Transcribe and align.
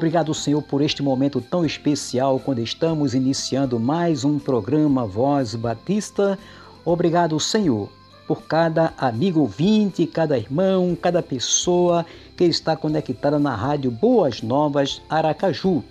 Obrigado, 0.00 0.32
Senhor, 0.32 0.62
por 0.62 0.80
este 0.80 1.02
momento 1.02 1.42
tão 1.42 1.62
especial 1.62 2.40
quando 2.40 2.60
estamos 2.60 3.12
iniciando 3.12 3.78
mais 3.78 4.24
um 4.24 4.38
programa 4.38 5.04
Voz 5.04 5.54
Batista. 5.54 6.38
Obrigado, 6.86 7.38
Senhor, 7.38 7.86
por 8.26 8.44
cada 8.44 8.94
amigo 8.96 9.40
ouvinte, 9.40 10.06
cada 10.06 10.38
irmão, 10.38 10.96
cada 10.98 11.22
pessoa 11.22 12.06
que 12.34 12.44
está 12.44 12.74
conectada 12.74 13.38
na 13.38 13.54
rádio 13.54 13.90
Boas 13.90 14.40
Novas 14.40 15.02
Aracaju. 15.06 15.84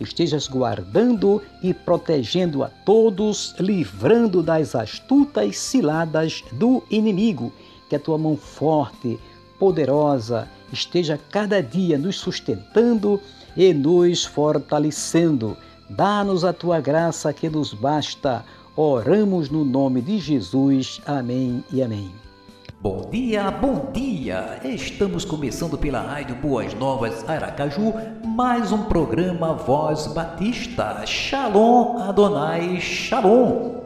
Estejas 0.00 0.48
guardando 0.48 1.40
e 1.62 1.72
protegendo 1.72 2.64
a 2.64 2.68
todos, 2.84 3.54
livrando 3.60 4.42
das 4.42 4.74
astutas 4.74 5.56
ciladas 5.58 6.42
do 6.50 6.82
inimigo. 6.90 7.52
Que 7.88 7.94
a 7.94 8.00
tua 8.00 8.18
mão 8.18 8.36
forte, 8.36 9.16
poderosa, 9.60 10.48
esteja 10.72 11.20
cada 11.30 11.62
dia 11.62 11.96
nos 11.96 12.16
sustentando 12.16 13.20
e 13.56 13.72
nos 13.72 14.24
fortalecendo. 14.24 15.56
Dá-nos 15.88 16.44
a 16.44 16.52
tua 16.52 16.80
graça 16.80 17.32
que 17.32 17.48
nos 17.48 17.72
basta. 17.72 18.44
Oramos 18.76 19.50
no 19.50 19.64
nome 19.64 20.00
de 20.00 20.18
Jesus. 20.18 21.00
Amém 21.06 21.62
e 21.72 21.82
amém. 21.82 22.10
Bom 22.80 23.08
dia, 23.10 23.50
bom 23.50 23.90
dia! 23.94 24.60
Estamos 24.62 25.24
começando 25.24 25.78
pela 25.78 26.02
Rádio 26.02 26.36
Boas 26.36 26.74
Novas 26.74 27.26
Aracaju, 27.26 27.94
mais 28.26 28.72
um 28.72 28.82
programa 28.82 29.54
Voz 29.54 30.06
Batista. 30.08 31.02
Shalom 31.06 31.96
Adonai 32.02 32.78
Shalom! 32.82 33.76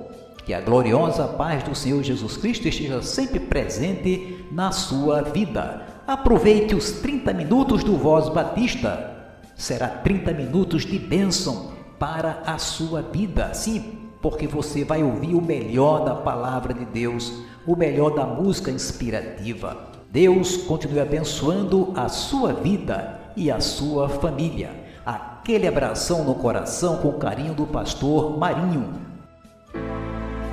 Que 0.44 0.52
a 0.52 0.60
gloriosa 0.60 1.28
paz 1.28 1.62
do 1.62 1.76
Senhor 1.76 2.02
Jesus 2.02 2.36
Cristo 2.38 2.66
esteja 2.66 3.00
sempre 3.00 3.38
presente 3.38 4.44
na 4.50 4.72
sua 4.72 5.22
vida. 5.22 5.86
Aproveite 6.04 6.74
os 6.74 6.90
30 6.90 7.32
minutos 7.34 7.84
do 7.84 7.96
Voz 7.96 8.28
Batista. 8.28 9.17
Será 9.58 9.88
30 9.88 10.32
minutos 10.34 10.86
de 10.86 11.00
bênção 11.00 11.72
para 11.98 12.44
a 12.46 12.58
sua 12.58 13.02
vida. 13.02 13.52
Sim, 13.52 13.98
porque 14.22 14.46
você 14.46 14.84
vai 14.84 15.02
ouvir 15.02 15.34
o 15.34 15.42
melhor 15.42 16.04
da 16.04 16.14
palavra 16.14 16.72
de 16.72 16.84
Deus, 16.84 17.42
o 17.66 17.74
melhor 17.74 18.10
da 18.10 18.24
música 18.24 18.70
inspirativa. 18.70 19.76
Deus 20.12 20.58
continue 20.58 21.00
abençoando 21.00 21.92
a 21.96 22.08
sua 22.08 22.52
vida 22.52 23.20
e 23.36 23.50
a 23.50 23.58
sua 23.58 24.08
família. 24.08 24.70
Aquele 25.04 25.66
abração 25.66 26.22
no 26.22 26.36
coração 26.36 26.98
com 26.98 27.14
carinho 27.14 27.52
do 27.52 27.66
pastor 27.66 28.38
Marinho. 28.38 28.92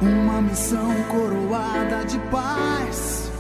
Uma 0.02 0.42
missão 0.42 0.92
coroada 1.12 2.04
de 2.06 2.18
paz 2.32 3.32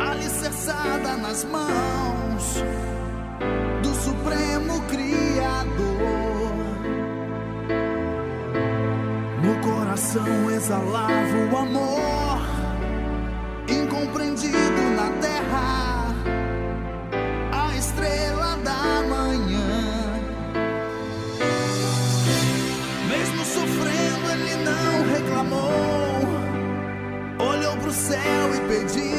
alicerçada 0.00 1.16
nas 1.16 1.44
mãos 1.44 2.64
Supremo 4.24 4.80
Criador. 4.88 6.54
No 9.42 9.54
coração 9.60 10.50
exalava 10.50 11.36
o 11.52 11.56
amor, 11.58 12.40
incompreendido 13.68 14.82
na 14.96 15.10
terra, 15.20 16.14
a 17.52 17.76
estrela 17.76 18.56
da 18.64 19.02
manhã. 19.10 20.22
Mesmo 23.10 23.44
sofrendo, 23.44 24.30
ele 24.32 24.56
não 24.64 25.04
reclamou, 25.12 26.22
olhou 27.46 27.76
pro 27.76 27.92
céu 27.92 28.54
e 28.54 28.60
pediu. 28.68 29.13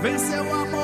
Venceu 0.00 0.54
a 0.54 0.64
morte, 0.64 0.79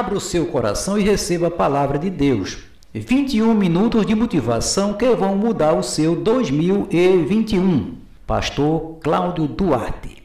Abra 0.00 0.16
o 0.16 0.20
seu 0.20 0.46
coração 0.46 0.98
e 0.98 1.02
receba 1.02 1.48
a 1.48 1.50
palavra 1.50 1.98
de 1.98 2.08
Deus. 2.08 2.56
21 2.94 3.52
minutos 3.52 4.06
de 4.06 4.14
motivação 4.14 4.94
que 4.94 5.14
vão 5.14 5.36
mudar 5.36 5.74
o 5.74 5.82
seu 5.82 6.16
2021. 6.16 7.98
Pastor 8.26 8.98
Cláudio 9.00 9.46
Duarte. 9.46 10.22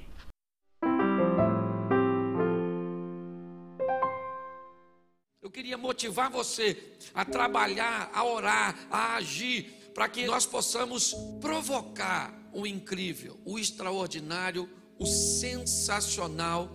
Eu 5.44 5.52
queria 5.52 5.78
motivar 5.78 6.32
você 6.32 6.78
a 7.14 7.26
trabalhar, 7.26 8.10
a 8.14 8.24
orar, 8.24 8.88
a 8.90 9.16
agir, 9.18 9.92
para 9.94 10.08
que 10.08 10.26
nós 10.26 10.46
possamos 10.46 11.14
provocar 11.42 12.34
o 12.54 12.66
incrível, 12.66 13.38
o 13.44 13.60
extraordinário, 13.60 14.70
o 14.98 15.06
sensacional 15.06 16.72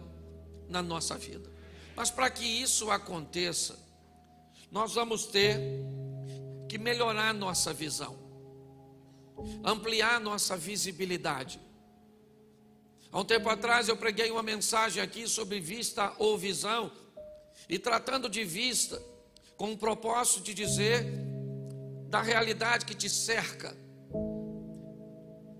na 0.68 0.82
nossa 0.82 1.16
vida. 1.16 1.49
Mas 2.00 2.10
para 2.10 2.30
que 2.30 2.46
isso 2.46 2.90
aconteça, 2.90 3.78
nós 4.72 4.94
vamos 4.94 5.26
ter 5.26 5.60
que 6.66 6.78
melhorar 6.78 7.34
nossa 7.34 7.74
visão, 7.74 8.18
ampliar 9.62 10.18
nossa 10.18 10.56
visibilidade. 10.56 11.60
Há 13.12 13.20
um 13.20 13.24
tempo 13.26 13.50
atrás 13.50 13.86
eu 13.86 13.98
preguei 13.98 14.30
uma 14.30 14.42
mensagem 14.42 15.02
aqui 15.02 15.28
sobre 15.28 15.60
vista 15.60 16.14
ou 16.16 16.38
visão, 16.38 16.90
e 17.68 17.78
tratando 17.78 18.30
de 18.30 18.44
vista, 18.44 18.98
com 19.58 19.70
o 19.70 19.76
propósito 19.76 20.40
de 20.40 20.54
dizer 20.54 21.04
da 22.08 22.22
realidade 22.22 22.86
que 22.86 22.94
te 22.94 23.10
cerca, 23.10 23.76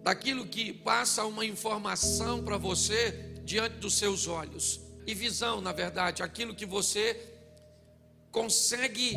daquilo 0.02 0.46
que 0.46 0.72
passa 0.72 1.22
uma 1.26 1.44
informação 1.44 2.42
para 2.42 2.56
você 2.56 3.10
diante 3.44 3.76
dos 3.76 3.98
seus 3.98 4.26
olhos 4.26 4.88
e 5.06 5.14
visão, 5.14 5.60
na 5.60 5.72
verdade, 5.72 6.22
aquilo 6.22 6.54
que 6.54 6.66
você 6.66 7.20
consegue 8.30 9.16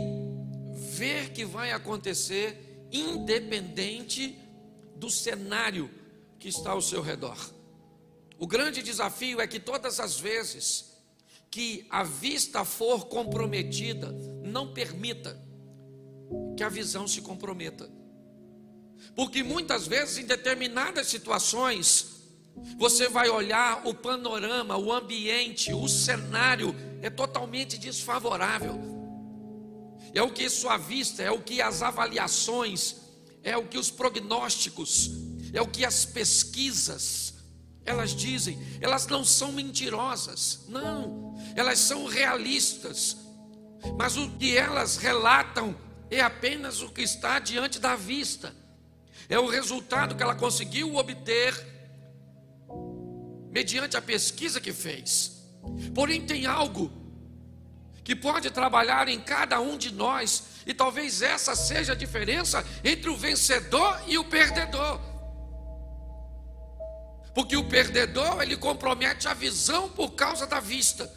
ver 0.75 1.31
que 1.31 1.45
vai 1.45 1.71
acontecer, 1.71 2.87
independente 2.91 4.37
do 4.95 5.09
cenário 5.09 5.89
que 6.39 6.47
está 6.47 6.71
ao 6.71 6.81
seu 6.81 7.01
redor. 7.01 7.37
O 8.37 8.47
grande 8.47 8.81
desafio 8.81 9.39
é 9.39 9.47
que 9.47 9.59
todas 9.59 9.99
as 9.99 10.19
vezes 10.19 10.93
que 11.53 11.85
a 11.87 12.03
vista 12.03 12.65
for 12.65 13.05
comprometida, 13.05 14.11
não 14.43 14.73
permita 14.73 15.39
que 16.57 16.63
a 16.63 16.67
visão 16.69 17.07
se 17.07 17.21
comprometa. 17.21 17.87
Porque 19.15 19.43
muitas 19.43 19.85
vezes, 19.85 20.17
em 20.17 20.25
determinadas 20.25 21.05
situações, 21.05 22.12
você 22.77 23.07
vai 23.09 23.29
olhar 23.29 23.85
o 23.85 23.93
panorama, 23.93 24.77
o 24.77 24.91
ambiente, 24.91 25.73
o 25.73 25.87
cenário 25.87 26.75
é 27.01 27.09
totalmente 27.09 27.77
desfavorável. 27.77 28.79
É 30.13 30.21
o 30.21 30.31
que 30.31 30.49
sua 30.49 30.77
vista, 30.77 31.23
é 31.23 31.31
o 31.31 31.41
que 31.41 31.61
as 31.61 31.81
avaliações, 31.81 32.97
é 33.43 33.57
o 33.57 33.67
que 33.67 33.77
os 33.77 33.89
prognósticos, 33.89 35.11
é 35.53 35.61
o 35.61 35.67
que 35.67 35.83
as 35.83 36.05
pesquisas, 36.05 37.33
elas 37.85 38.15
dizem, 38.15 38.59
elas 38.79 39.07
não 39.07 39.25
são 39.25 39.51
mentirosas, 39.51 40.65
não, 40.69 41.35
elas 41.55 41.79
são 41.79 42.05
realistas, 42.05 43.17
mas 43.97 44.15
o 44.15 44.29
que 44.31 44.55
elas 44.55 44.97
relatam 44.97 45.75
é 46.09 46.21
apenas 46.21 46.81
o 46.81 46.89
que 46.89 47.01
está 47.01 47.39
diante 47.39 47.79
da 47.79 47.95
vista, 47.95 48.55
é 49.27 49.37
o 49.39 49.47
resultado 49.47 50.15
que 50.15 50.23
ela 50.23 50.35
conseguiu 50.35 50.95
obter 50.95 51.72
mediante 53.53 53.95
a 53.95 54.01
pesquisa 54.01 54.59
que 54.59 54.73
fez. 54.73 55.43
Porém, 55.93 56.25
tem 56.25 56.47
algo 56.47 56.91
que 58.03 58.15
pode 58.15 58.49
trabalhar 58.49 59.07
em 59.07 59.19
cada 59.19 59.61
um 59.61 59.77
de 59.77 59.93
nós, 59.93 60.43
e 60.65 60.73
talvez 60.73 61.21
essa 61.21 61.55
seja 61.55 61.93
a 61.93 61.95
diferença 61.95 62.65
entre 62.83 63.09
o 63.09 63.15
vencedor 63.15 64.01
e 64.07 64.17
o 64.17 64.25
perdedor. 64.25 64.99
Porque 67.35 67.55
o 67.55 67.69
perdedor, 67.69 68.41
ele 68.41 68.57
compromete 68.57 69.27
a 69.27 69.33
visão 69.33 69.87
por 69.89 70.11
causa 70.11 70.45
da 70.45 70.59
vista. 70.59 71.09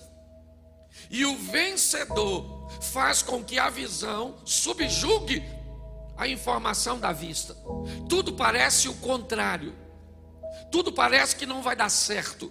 E 1.10 1.24
o 1.24 1.36
vencedor 1.36 2.70
faz 2.80 3.22
com 3.22 3.42
que 3.42 3.58
a 3.58 3.70
visão 3.70 4.36
subjugue 4.44 5.42
a 6.16 6.28
informação 6.28 6.98
da 6.98 7.12
vista. 7.12 7.56
Tudo 8.08 8.32
parece 8.32 8.88
o 8.88 8.94
contrário. 8.94 9.85
Tudo 10.76 10.92
parece 10.92 11.34
que 11.34 11.46
não 11.46 11.62
vai 11.62 11.74
dar 11.74 11.88
certo. 11.88 12.50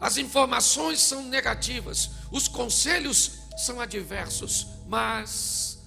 As 0.00 0.16
informações 0.16 1.00
são 1.00 1.22
negativas, 1.22 2.10
os 2.32 2.48
conselhos 2.48 3.42
são 3.58 3.80
adversos, 3.80 4.66
mas 4.88 5.78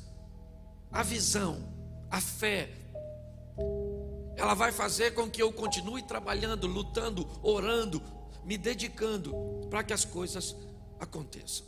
a 0.90 1.04
visão, 1.04 1.62
a 2.10 2.22
fé, 2.22 2.70
ela 4.38 4.54
vai 4.54 4.72
fazer 4.72 5.14
com 5.14 5.30
que 5.30 5.44
eu 5.44 5.52
continue 5.52 6.02
trabalhando, 6.04 6.68
lutando, 6.68 7.30
orando, 7.44 8.02
me 8.46 8.58
dedicando 8.58 9.34
para 9.70 9.84
que 9.84 9.92
as 9.92 10.06
coisas 10.06 10.56
aconteçam. 11.02 11.66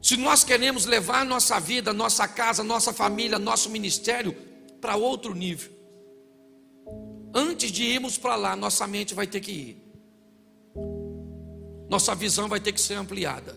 Se 0.00 0.16
nós 0.16 0.44
queremos 0.44 0.84
levar 0.84 1.26
nossa 1.26 1.58
vida, 1.58 1.92
nossa 1.92 2.28
casa, 2.28 2.62
nossa 2.62 2.92
família, 2.92 3.36
nosso 3.36 3.68
ministério 3.68 4.32
para 4.80 4.94
outro 4.94 5.34
nível, 5.34 5.73
antes 7.34 7.72
de 7.72 7.82
irmos 7.82 8.16
para 8.16 8.36
lá, 8.36 8.56
nossa 8.56 8.86
mente 8.86 9.14
vai 9.14 9.26
ter 9.26 9.40
que 9.40 9.52
ir. 9.52 9.84
Nossa 11.88 12.14
visão 12.14 12.48
vai 12.48 12.60
ter 12.60 12.72
que 12.72 12.80
ser 12.80 12.94
ampliada. 12.94 13.56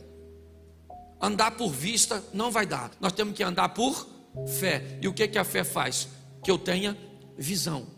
Andar 1.21 1.51
por 1.51 1.69
vista 1.71 2.23
não 2.33 2.51
vai 2.51 2.65
dar. 2.65 2.91
Nós 2.99 3.13
temos 3.13 3.35
que 3.35 3.43
andar 3.43 3.69
por 3.69 4.07
fé. 4.59 4.99
E 5.01 5.07
o 5.07 5.13
que, 5.13 5.27
que 5.27 5.37
a 5.37 5.43
fé 5.43 5.63
faz? 5.63 6.07
Que 6.43 6.51
eu 6.51 6.57
tenha 6.57 6.97
visão 7.37 7.96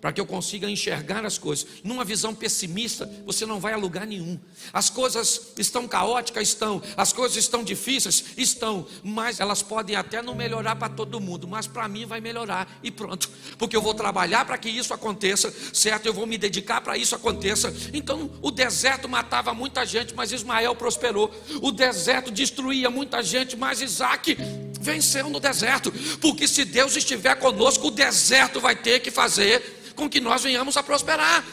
para 0.00 0.12
que 0.12 0.20
eu 0.20 0.26
consiga 0.26 0.68
enxergar 0.68 1.24
as 1.26 1.36
coisas. 1.36 1.66
Numa 1.84 2.04
visão 2.04 2.34
pessimista, 2.34 3.10
você 3.26 3.44
não 3.44 3.60
vai 3.60 3.74
a 3.74 3.76
lugar 3.76 4.06
nenhum. 4.06 4.38
As 4.72 4.88
coisas 4.88 5.52
estão 5.58 5.86
caóticas, 5.86 6.48
estão. 6.48 6.82
As 6.96 7.12
coisas 7.12 7.36
estão 7.36 7.62
difíceis, 7.62 8.24
estão. 8.36 8.86
Mas 9.04 9.40
elas 9.40 9.62
podem 9.62 9.96
até 9.96 10.22
não 10.22 10.34
melhorar 10.34 10.76
para 10.76 10.88
todo 10.88 11.20
mundo, 11.20 11.46
mas 11.46 11.66
para 11.66 11.86
mim 11.86 12.06
vai 12.06 12.20
melhorar 12.20 12.80
e 12.82 12.90
pronto. 12.90 13.28
Porque 13.58 13.76
eu 13.76 13.82
vou 13.82 13.92
trabalhar 13.92 14.44
para 14.44 14.56
que 14.56 14.70
isso 14.70 14.94
aconteça, 14.94 15.52
certo? 15.72 16.06
Eu 16.06 16.14
vou 16.14 16.26
me 16.26 16.38
dedicar 16.38 16.80
para 16.80 16.96
isso 16.96 17.14
aconteça. 17.14 17.74
Então, 17.92 18.30
o 18.40 18.50
deserto 18.50 19.08
matava 19.08 19.52
muita 19.52 19.84
gente, 19.84 20.14
mas 20.14 20.32
Ismael 20.32 20.74
prosperou. 20.74 21.30
O 21.60 21.70
deserto 21.70 22.30
destruía 22.30 22.88
muita 22.88 23.22
gente, 23.22 23.56
mas 23.56 23.82
Isaac 23.82 24.36
venceu 24.80 25.28
no 25.28 25.38
deserto. 25.38 25.92
Porque 26.20 26.48
se 26.48 26.64
Deus 26.64 26.96
estiver 26.96 27.34
conosco, 27.36 27.88
o 27.88 27.90
deserto 27.90 28.60
vai 28.60 28.74
ter 28.74 29.00
que 29.00 29.10
fazer 29.10 29.79
com 30.00 30.08
que 30.08 30.18
nós 30.18 30.42
venhamos 30.42 30.78
a 30.78 30.82
prosperar. 30.82 31.44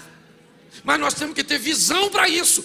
Mas 0.81 0.99
nós 0.99 1.13
temos 1.13 1.35
que 1.35 1.43
ter 1.43 1.59
visão 1.59 2.09
para 2.09 2.29
isso. 2.29 2.63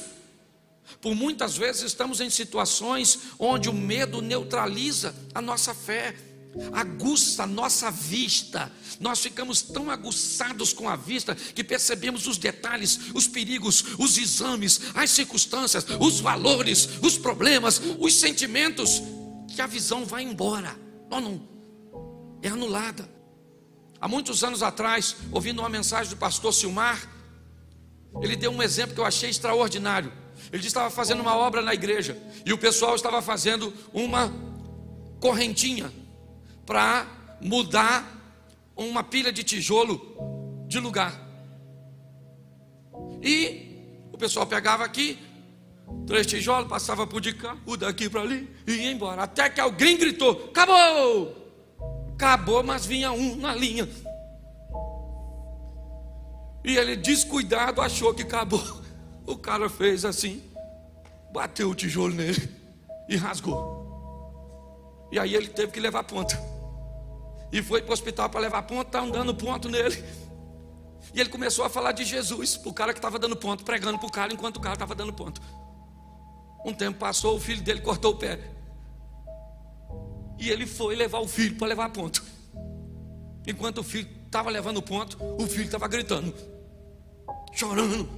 Por 1.01 1.12
muitas 1.12 1.57
vezes 1.57 1.83
estamos 1.83 2.21
em 2.21 2.31
situações 2.31 3.19
onde 3.37 3.69
o 3.69 3.73
medo 3.73 4.23
neutraliza 4.23 5.12
a 5.35 5.43
nossa 5.43 5.75
fé, 5.75 6.15
aguça 6.73 7.43
a 7.43 7.47
nossa 7.49 7.91
vista. 7.91 8.71
Nós 9.01 9.19
ficamos 9.19 9.61
tão 9.61 9.91
aguçados 9.91 10.73
com 10.73 10.89
a 10.89 10.95
vista 10.95 11.35
que 11.35 11.65
percebemos 11.65 12.29
os 12.29 12.39
detalhes, 12.39 13.01
os 13.12 13.27
perigos, 13.27 13.85
os 13.99 14.17
exames, 14.17 14.81
as 14.95 15.11
circunstâncias, 15.11 15.85
os 15.99 16.21
valores, 16.21 16.89
os 17.03 17.19
problemas, 17.19 17.83
os 17.99 18.15
sentimentos, 18.15 19.03
que 19.49 19.61
a 19.61 19.67
visão 19.67 20.05
vai 20.05 20.23
embora. 20.23 20.79
Não, 21.11 21.21
não, 21.21 21.49
é 22.41 22.49
anulada. 22.49 23.12
Há 24.03 24.09
muitos 24.09 24.43
anos 24.43 24.65
atrás, 24.65 25.15
ouvindo 25.31 25.61
uma 25.61 25.69
mensagem 25.69 26.11
do 26.11 26.17
pastor 26.17 26.53
Silmar, 26.53 27.09
ele 28.21 28.35
deu 28.35 28.51
um 28.51 28.61
exemplo 28.61 28.97
que 28.97 29.01
eu 29.01 29.05
achei 29.05 29.31
extraordinário. 29.31 30.13
Ele 30.53 30.67
estava 30.67 30.91
fazendo 30.91 31.21
uma 31.21 31.37
obra 31.37 31.63
na 31.63 31.73
igreja 31.73 32.21
e 32.45 32.53
o 32.53 32.59
pessoal 32.59 32.97
estava 32.97 33.23
fazendo 33.23 33.73
uma 33.95 34.33
correntinha 35.21 35.93
para 36.67 37.07
mudar 37.41 38.05
uma 38.75 39.05
pilha 39.05 39.33
de 39.33 39.45
tijolo 39.45 40.67
de 40.67 40.81
lugar. 40.81 41.17
E 43.23 44.09
o 44.13 44.19
pessoal 44.19 44.45
pegava 44.45 44.85
aqui, 44.85 45.17
três 46.09 46.27
tijolos, 46.27 46.69
passava 46.69 47.07
por 47.07 47.21
de 47.21 47.35
cá, 47.35 47.57
o 47.65 47.77
daqui 47.77 48.11
para 48.11 48.23
ali 48.23 48.51
e 48.67 48.73
ia 48.73 48.91
embora. 48.91 49.23
Até 49.23 49.49
que 49.49 49.61
alguém 49.61 49.97
gritou: 49.97 50.49
Acabou! 50.51 51.42
Acabou, 52.23 52.62
mas 52.62 52.87
vinha 52.87 53.11
um 53.11 53.35
na 53.35 53.52
linha. 53.52 53.88
E 56.64 56.76
ele, 56.76 56.95
descuidado, 56.95 57.81
achou 57.81 58.14
que 58.14 58.23
acabou. 58.23 58.62
O 59.26 59.37
cara 59.37 59.69
fez 59.69 60.05
assim, 60.05 60.41
bateu 61.33 61.69
o 61.69 61.75
tijolo 61.75 62.14
nele 62.14 62.49
e 63.09 63.17
rasgou. 63.17 65.09
E 65.11 65.19
aí 65.19 65.35
ele 65.35 65.49
teve 65.49 65.73
que 65.73 65.81
levar 65.81 66.05
ponta. 66.05 66.41
E 67.50 67.61
foi 67.61 67.83
para 67.83 67.91
o 67.91 67.93
hospital 67.93 68.31
para 68.31 68.41
levar 68.41 68.62
ponta, 68.62 68.99
está 68.99 69.05
dando 69.05 69.35
ponto 69.35 69.69
nele. 69.69 70.05
E 71.12 71.19
ele 71.19 71.29
começou 71.29 71.64
a 71.64 71.69
falar 71.69 71.91
de 71.91 72.05
Jesus, 72.05 72.61
o 72.64 72.73
cara 72.73 72.93
que 72.93 73.00
estava 73.00 73.19
dando 73.19 73.35
ponto, 73.35 73.64
pregando 73.64 73.99
para 73.99 74.07
o 74.07 74.12
cara 74.12 74.33
enquanto 74.33 74.59
o 74.59 74.61
cara 74.61 74.75
estava 74.75 74.95
dando 74.95 75.12
ponto. 75.12 75.43
Um 76.64 76.73
tempo 76.73 77.00
passou, 77.00 77.35
o 77.35 77.41
filho 77.41 77.62
dele 77.62 77.81
cortou 77.81 78.12
o 78.12 78.17
pé. 78.17 78.38
E 80.43 80.51
ele 80.51 80.67
foi 80.67 80.97
levar 80.97 81.21
o 81.21 81.29
filho 81.29 81.55
para 81.55 81.69
levar 81.69 81.89
ponto. 81.91 82.21
Enquanto 83.47 83.79
o 83.79 83.85
filho 83.85 84.09
estava 84.27 84.51
levando 84.51 84.83
ponto, 84.83 85.17
o 85.41 85.47
filho 85.47 85.67
estava 85.67 85.87
gritando, 85.87 86.35
chorando, 87.53 88.11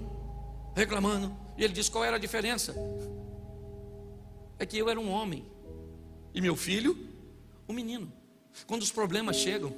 reclamando. 0.75 1.37
E 1.59 1.63
ele 1.63 1.75
disse: 1.75 1.91
qual 1.91 2.03
era 2.03 2.17
a 2.17 2.19
diferença? 2.19 2.75
É 4.59 4.65
que 4.65 4.79
eu 4.79 4.89
era 4.89 4.99
um 4.99 5.11
homem 5.11 5.45
e 6.33 6.41
meu 6.41 6.57
filho, 6.57 6.97
um 7.69 7.75
menino. 7.75 8.11
Quando 8.67 8.81
os 8.81 8.91
problemas 8.91 9.37
chegam, 9.37 9.75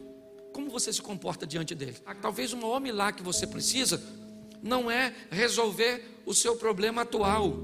como 0.53 0.71
você 0.71 0.93
se 0.93 1.03
comporta 1.03 1.45
diante 1.45 1.75
dele? 1.75 1.97
Ah, 2.07 2.15
talvez 2.15 2.53
o 2.53 2.57
maior 2.57 2.81
milagre 2.81 3.23
que 3.23 3.25
você 3.25 3.45
precisa 3.45 4.01
não 4.63 4.89
é 4.89 5.13
resolver 5.33 6.23
o 6.25 6.33
seu 6.33 6.55
problema 6.55 7.03
atual, 7.03 7.57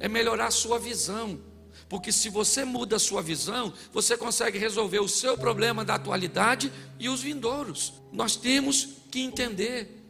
é 0.00 0.08
melhorar 0.08 0.46
a 0.46 0.50
sua 0.50 0.78
visão. 0.78 1.52
Porque 1.88 2.10
se 2.10 2.28
você 2.28 2.64
muda 2.64 2.96
a 2.96 2.98
sua 2.98 3.22
visão, 3.22 3.72
você 3.92 4.16
consegue 4.16 4.58
resolver 4.58 5.00
o 5.00 5.08
seu 5.08 5.36
problema 5.36 5.84
da 5.84 5.94
atualidade 5.94 6.72
e 6.98 7.08
os 7.08 7.22
vindouros. 7.22 7.92
Nós 8.12 8.36
temos 8.36 8.88
que 9.10 9.20
entender 9.20 10.02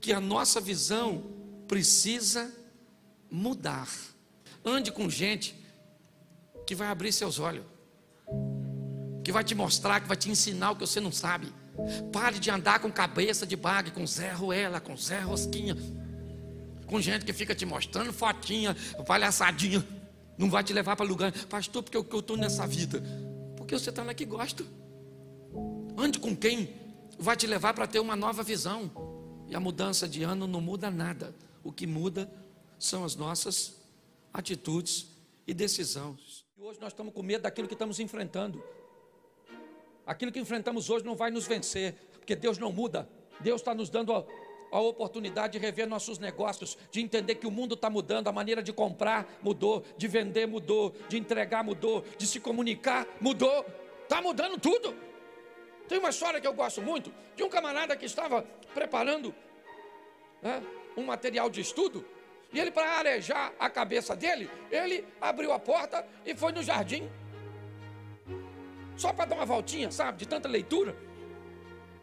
que 0.00 0.12
a 0.12 0.20
nossa 0.20 0.60
visão 0.60 1.24
precisa 1.66 2.52
mudar. 3.30 3.88
Ande 4.64 4.92
com 4.92 5.08
gente 5.08 5.54
que 6.66 6.74
vai 6.74 6.88
abrir 6.88 7.12
seus 7.12 7.38
olhos, 7.38 7.64
que 9.22 9.32
vai 9.32 9.44
te 9.44 9.54
mostrar, 9.54 10.00
que 10.00 10.08
vai 10.08 10.16
te 10.16 10.30
ensinar 10.30 10.72
o 10.72 10.76
que 10.76 10.86
você 10.86 11.00
não 11.00 11.12
sabe. 11.12 11.52
Pare 12.12 12.38
de 12.38 12.50
andar 12.50 12.78
com 12.80 12.90
cabeça 12.90 13.46
de 13.46 13.56
bague, 13.56 13.90
com 13.90 14.06
Zé 14.06 14.32
Ruela, 14.32 14.80
com 14.80 14.96
Zé 14.96 15.20
Rosquinha, 15.20 15.76
com 16.86 17.00
gente 17.00 17.24
que 17.24 17.32
fica 17.32 17.54
te 17.54 17.64
mostrando 17.64 18.12
fotinha, 18.12 18.76
palhaçadinha. 19.06 19.84
Não 20.36 20.50
vai 20.50 20.64
te 20.64 20.72
levar 20.72 20.96
para 20.96 21.06
lugar, 21.06 21.32
pastor, 21.46 21.82
porque 21.82 21.96
eu 21.96 22.20
estou 22.20 22.36
nessa 22.36 22.66
vida. 22.66 23.02
Porque 23.56 23.78
você 23.78 23.90
está 23.90 24.02
lá 24.02 24.12
que 24.12 24.24
gosta. 24.24 24.64
Ande 25.96 26.18
com 26.18 26.34
quem 26.34 26.74
vai 27.18 27.36
te 27.36 27.46
levar 27.46 27.72
para 27.74 27.86
ter 27.86 28.00
uma 28.00 28.16
nova 28.16 28.42
visão. 28.42 28.90
E 29.48 29.54
a 29.54 29.60
mudança 29.60 30.08
de 30.08 30.22
ano 30.22 30.46
não 30.46 30.60
muda 30.60 30.90
nada. 30.90 31.34
O 31.62 31.72
que 31.72 31.86
muda 31.86 32.30
são 32.78 33.04
as 33.04 33.14
nossas 33.14 33.76
atitudes 34.32 35.06
e 35.46 35.54
decisões. 35.54 36.44
E 36.58 36.62
hoje 36.62 36.80
nós 36.80 36.92
estamos 36.92 37.14
com 37.14 37.22
medo 37.22 37.42
daquilo 37.42 37.68
que 37.68 37.74
estamos 37.74 38.00
enfrentando. 38.00 38.62
Aquilo 40.06 40.32
que 40.32 40.40
enfrentamos 40.40 40.90
hoje 40.90 41.04
não 41.04 41.14
vai 41.14 41.30
nos 41.30 41.46
vencer, 41.46 41.94
porque 42.12 42.34
Deus 42.36 42.58
não 42.58 42.72
muda. 42.72 43.08
Deus 43.40 43.60
está 43.60 43.74
nos 43.74 43.88
dando 43.88 44.12
a, 44.76 44.80
oportunidade 44.80 45.54
de 45.54 45.58
rever 45.58 45.86
nossos 45.86 46.18
negócios, 46.18 46.76
de 46.90 47.00
entender 47.00 47.36
que 47.36 47.46
o 47.46 47.50
mundo 47.50 47.74
está 47.74 47.88
mudando, 47.88 48.28
a 48.28 48.32
maneira 48.32 48.62
de 48.62 48.72
comprar 48.72 49.26
mudou, 49.42 49.84
de 49.96 50.08
vender 50.08 50.46
mudou, 50.46 50.94
de 51.08 51.16
entregar 51.16 51.62
mudou, 51.62 52.04
de 52.18 52.26
se 52.26 52.40
comunicar 52.40 53.06
mudou. 53.20 53.64
Está 54.02 54.20
mudando 54.20 54.58
tudo. 54.58 54.94
Tem 55.88 55.98
uma 55.98 56.10
história 56.10 56.40
que 56.40 56.46
eu 56.46 56.54
gosto 56.54 56.82
muito 56.82 57.12
de 57.36 57.42
um 57.42 57.48
camarada 57.48 57.96
que 57.96 58.06
estava 58.06 58.42
preparando 58.74 59.34
né, 60.42 60.62
um 60.96 61.04
material 61.04 61.48
de 61.48 61.60
estudo 61.60 62.04
e 62.54 62.60
ele, 62.60 62.70
para 62.70 62.98
arejar 62.98 63.52
a 63.58 63.68
cabeça 63.68 64.14
dele, 64.14 64.48
ele 64.70 65.04
abriu 65.20 65.52
a 65.52 65.58
porta 65.58 66.06
e 66.24 66.36
foi 66.36 66.52
no 66.52 66.62
jardim. 66.62 67.10
Só 68.96 69.12
para 69.12 69.24
dar 69.24 69.34
uma 69.34 69.44
voltinha, 69.44 69.90
sabe, 69.90 70.18
de 70.18 70.28
tanta 70.28 70.48
leitura. 70.48 70.96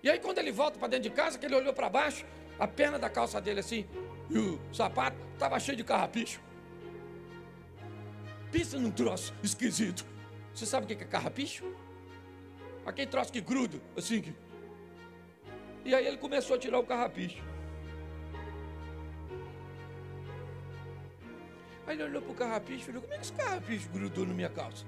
E 0.04 0.10
aí, 0.10 0.20
quando 0.20 0.40
ele 0.40 0.52
volta 0.52 0.78
para 0.78 0.90
dentro 0.90 1.10
de 1.10 1.16
casa, 1.16 1.40
que 1.40 1.46
ele 1.46 1.56
olhou 1.56 1.74
para 1.74 1.90
baixo, 1.90 2.26
a 2.62 2.68
perna 2.68 3.00
da 3.00 3.10
calça 3.10 3.42
dele 3.42 3.60
assim, 3.60 3.88
e 4.30 4.38
o 4.38 4.60
sapato 4.72 5.18
estava 5.34 5.60
cheio 5.60 5.76
de 5.76 5.84
carrapicho. 5.84 6.40
Pensa 8.52 8.78
num 8.78 8.92
troço 8.92 9.34
esquisito. 9.42 10.06
Você 10.54 10.68
sabe 10.68 10.86
o 10.86 10.88
que 10.88 11.04
é 11.04 11.08
carrapicho? 11.08 11.66
Aquele 12.86 13.08
troço 13.08 13.34
que 13.34 13.42
gruda, 13.42 13.82
assim. 13.98 14.22
Que... 14.22 14.36
E 15.84 15.96
aí 15.96 16.06
ele 16.06 16.18
começou 16.18 16.56
a 16.56 16.60
tirar 16.60 16.78
o 16.78 16.86
carrapicho. 16.86 17.44
Aí 21.88 21.96
ele 21.96 22.04
olhou 22.04 22.22
pro 22.22 22.36
carrapicho 22.36 22.84
e 22.84 22.86
falou: 22.86 23.02
Como 23.02 23.14
é 23.14 23.18
que 23.18 23.24
esse 23.24 23.34
carrapicho 23.34 23.90
grudou 23.90 24.24
na 24.24 24.36
minha 24.36 24.50
calça? 24.50 24.86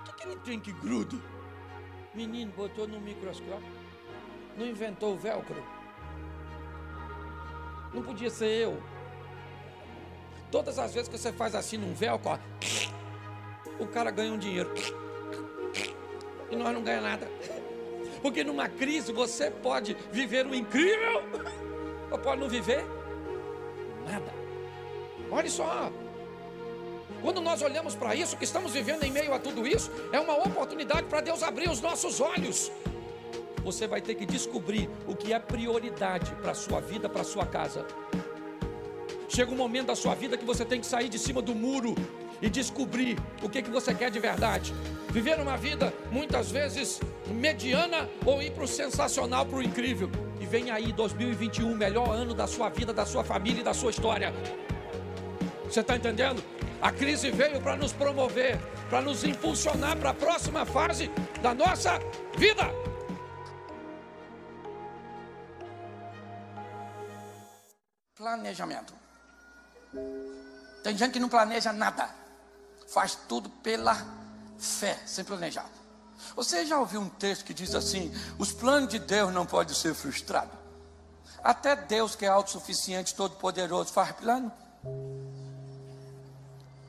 O 0.00 0.04
que, 0.04 0.12
que 0.12 0.28
ele 0.28 0.40
tem 0.40 0.60
que 0.60 0.72
gruda? 0.72 1.16
Menino, 2.14 2.52
botou 2.52 2.86
no 2.86 3.00
microscópio. 3.00 3.72
Não 4.54 4.66
inventou 4.66 5.14
o 5.14 5.18
velcro. 5.18 5.77
Não 7.92 8.02
podia 8.02 8.30
ser 8.30 8.46
eu. 8.46 8.82
Todas 10.50 10.78
as 10.78 10.94
vezes 10.94 11.08
que 11.08 11.18
você 11.18 11.32
faz 11.32 11.54
assim 11.54 11.76
num 11.76 11.94
ó, 12.12 12.38
o 13.78 13.86
cara 13.86 14.10
ganha 14.10 14.32
um 14.32 14.38
dinheiro. 14.38 14.72
E 16.50 16.56
nós 16.56 16.72
não 16.72 16.82
ganhamos 16.82 17.10
nada. 17.10 17.28
Porque 18.22 18.42
numa 18.42 18.68
crise 18.68 19.12
você 19.12 19.50
pode 19.50 19.96
viver 20.10 20.46
o 20.46 20.54
incrível, 20.54 21.22
ou 22.10 22.18
pode 22.18 22.40
não 22.40 22.48
viver 22.48 22.84
nada. 24.06 24.32
Olha 25.30 25.50
só. 25.50 25.92
Quando 27.20 27.40
nós 27.40 27.62
olhamos 27.62 27.94
para 27.94 28.14
isso, 28.14 28.36
que 28.36 28.44
estamos 28.44 28.72
vivendo 28.72 29.02
em 29.02 29.10
meio 29.10 29.34
a 29.34 29.38
tudo 29.38 29.66
isso, 29.66 29.90
é 30.12 30.20
uma 30.20 30.36
oportunidade 30.36 31.06
para 31.08 31.20
Deus 31.20 31.42
abrir 31.42 31.68
os 31.68 31.80
nossos 31.80 32.20
olhos. 32.20 32.70
Você 33.68 33.86
vai 33.86 34.00
ter 34.00 34.14
que 34.14 34.24
descobrir 34.24 34.88
o 35.06 35.14
que 35.14 35.30
é 35.30 35.38
prioridade 35.38 36.34
para 36.36 36.52
a 36.52 36.54
sua 36.54 36.80
vida, 36.80 37.06
para 37.06 37.20
a 37.20 37.24
sua 37.24 37.44
casa. 37.44 37.86
Chega 39.28 39.52
um 39.52 39.56
momento 39.56 39.88
da 39.88 39.94
sua 39.94 40.14
vida 40.14 40.38
que 40.38 40.44
você 40.44 40.64
tem 40.64 40.80
que 40.80 40.86
sair 40.86 41.10
de 41.10 41.18
cima 41.18 41.42
do 41.42 41.54
muro 41.54 41.94
e 42.40 42.48
descobrir 42.48 43.18
o 43.42 43.48
que, 43.48 43.60
que 43.60 43.68
você 43.68 43.94
quer 43.94 44.10
de 44.10 44.18
verdade. 44.18 44.72
Viver 45.10 45.38
uma 45.38 45.58
vida 45.58 45.92
muitas 46.10 46.50
vezes 46.50 46.98
mediana 47.26 48.08
ou 48.24 48.42
ir 48.42 48.52
para 48.52 48.64
o 48.64 48.66
sensacional, 48.66 49.44
para 49.44 49.58
o 49.58 49.62
incrível. 49.62 50.10
E 50.40 50.46
vem 50.46 50.70
aí 50.70 50.90
2021, 50.90 51.76
melhor 51.76 52.08
ano 52.10 52.32
da 52.32 52.46
sua 52.46 52.70
vida, 52.70 52.94
da 52.94 53.04
sua 53.04 53.22
família 53.22 53.60
e 53.60 53.64
da 53.64 53.74
sua 53.74 53.90
história. 53.90 54.32
Você 55.66 55.80
está 55.80 55.94
entendendo? 55.94 56.42
A 56.80 56.90
crise 56.90 57.30
veio 57.30 57.60
para 57.60 57.76
nos 57.76 57.92
promover, 57.92 58.58
para 58.88 59.02
nos 59.02 59.24
impulsionar 59.24 59.94
para 59.98 60.08
a 60.08 60.14
próxima 60.14 60.64
fase 60.64 61.10
da 61.42 61.52
nossa 61.52 62.00
vida. 62.34 62.87
Planejamento. 68.28 68.92
Tem 70.82 70.94
gente 70.94 71.12
que 71.12 71.18
não 71.18 71.30
planeja 71.30 71.72
nada, 71.72 72.10
faz 72.86 73.14
tudo 73.26 73.48
pela 73.48 73.96
fé, 74.58 75.00
sem 75.06 75.24
planejar. 75.24 75.64
Você 76.36 76.66
já 76.66 76.78
ouviu 76.78 77.00
um 77.00 77.08
texto 77.08 77.42
que 77.46 77.54
diz 77.54 77.74
assim: 77.74 78.12
os 78.38 78.52
planos 78.52 78.90
de 78.90 78.98
Deus 78.98 79.32
não 79.32 79.46
podem 79.46 79.74
ser 79.74 79.94
frustrados? 79.94 80.52
Até 81.42 81.74
Deus, 81.74 82.14
que 82.14 82.26
é 82.26 82.28
autossuficiente, 82.28 83.14
todo-poderoso, 83.14 83.94
faz 83.94 84.12
plano. 84.12 84.52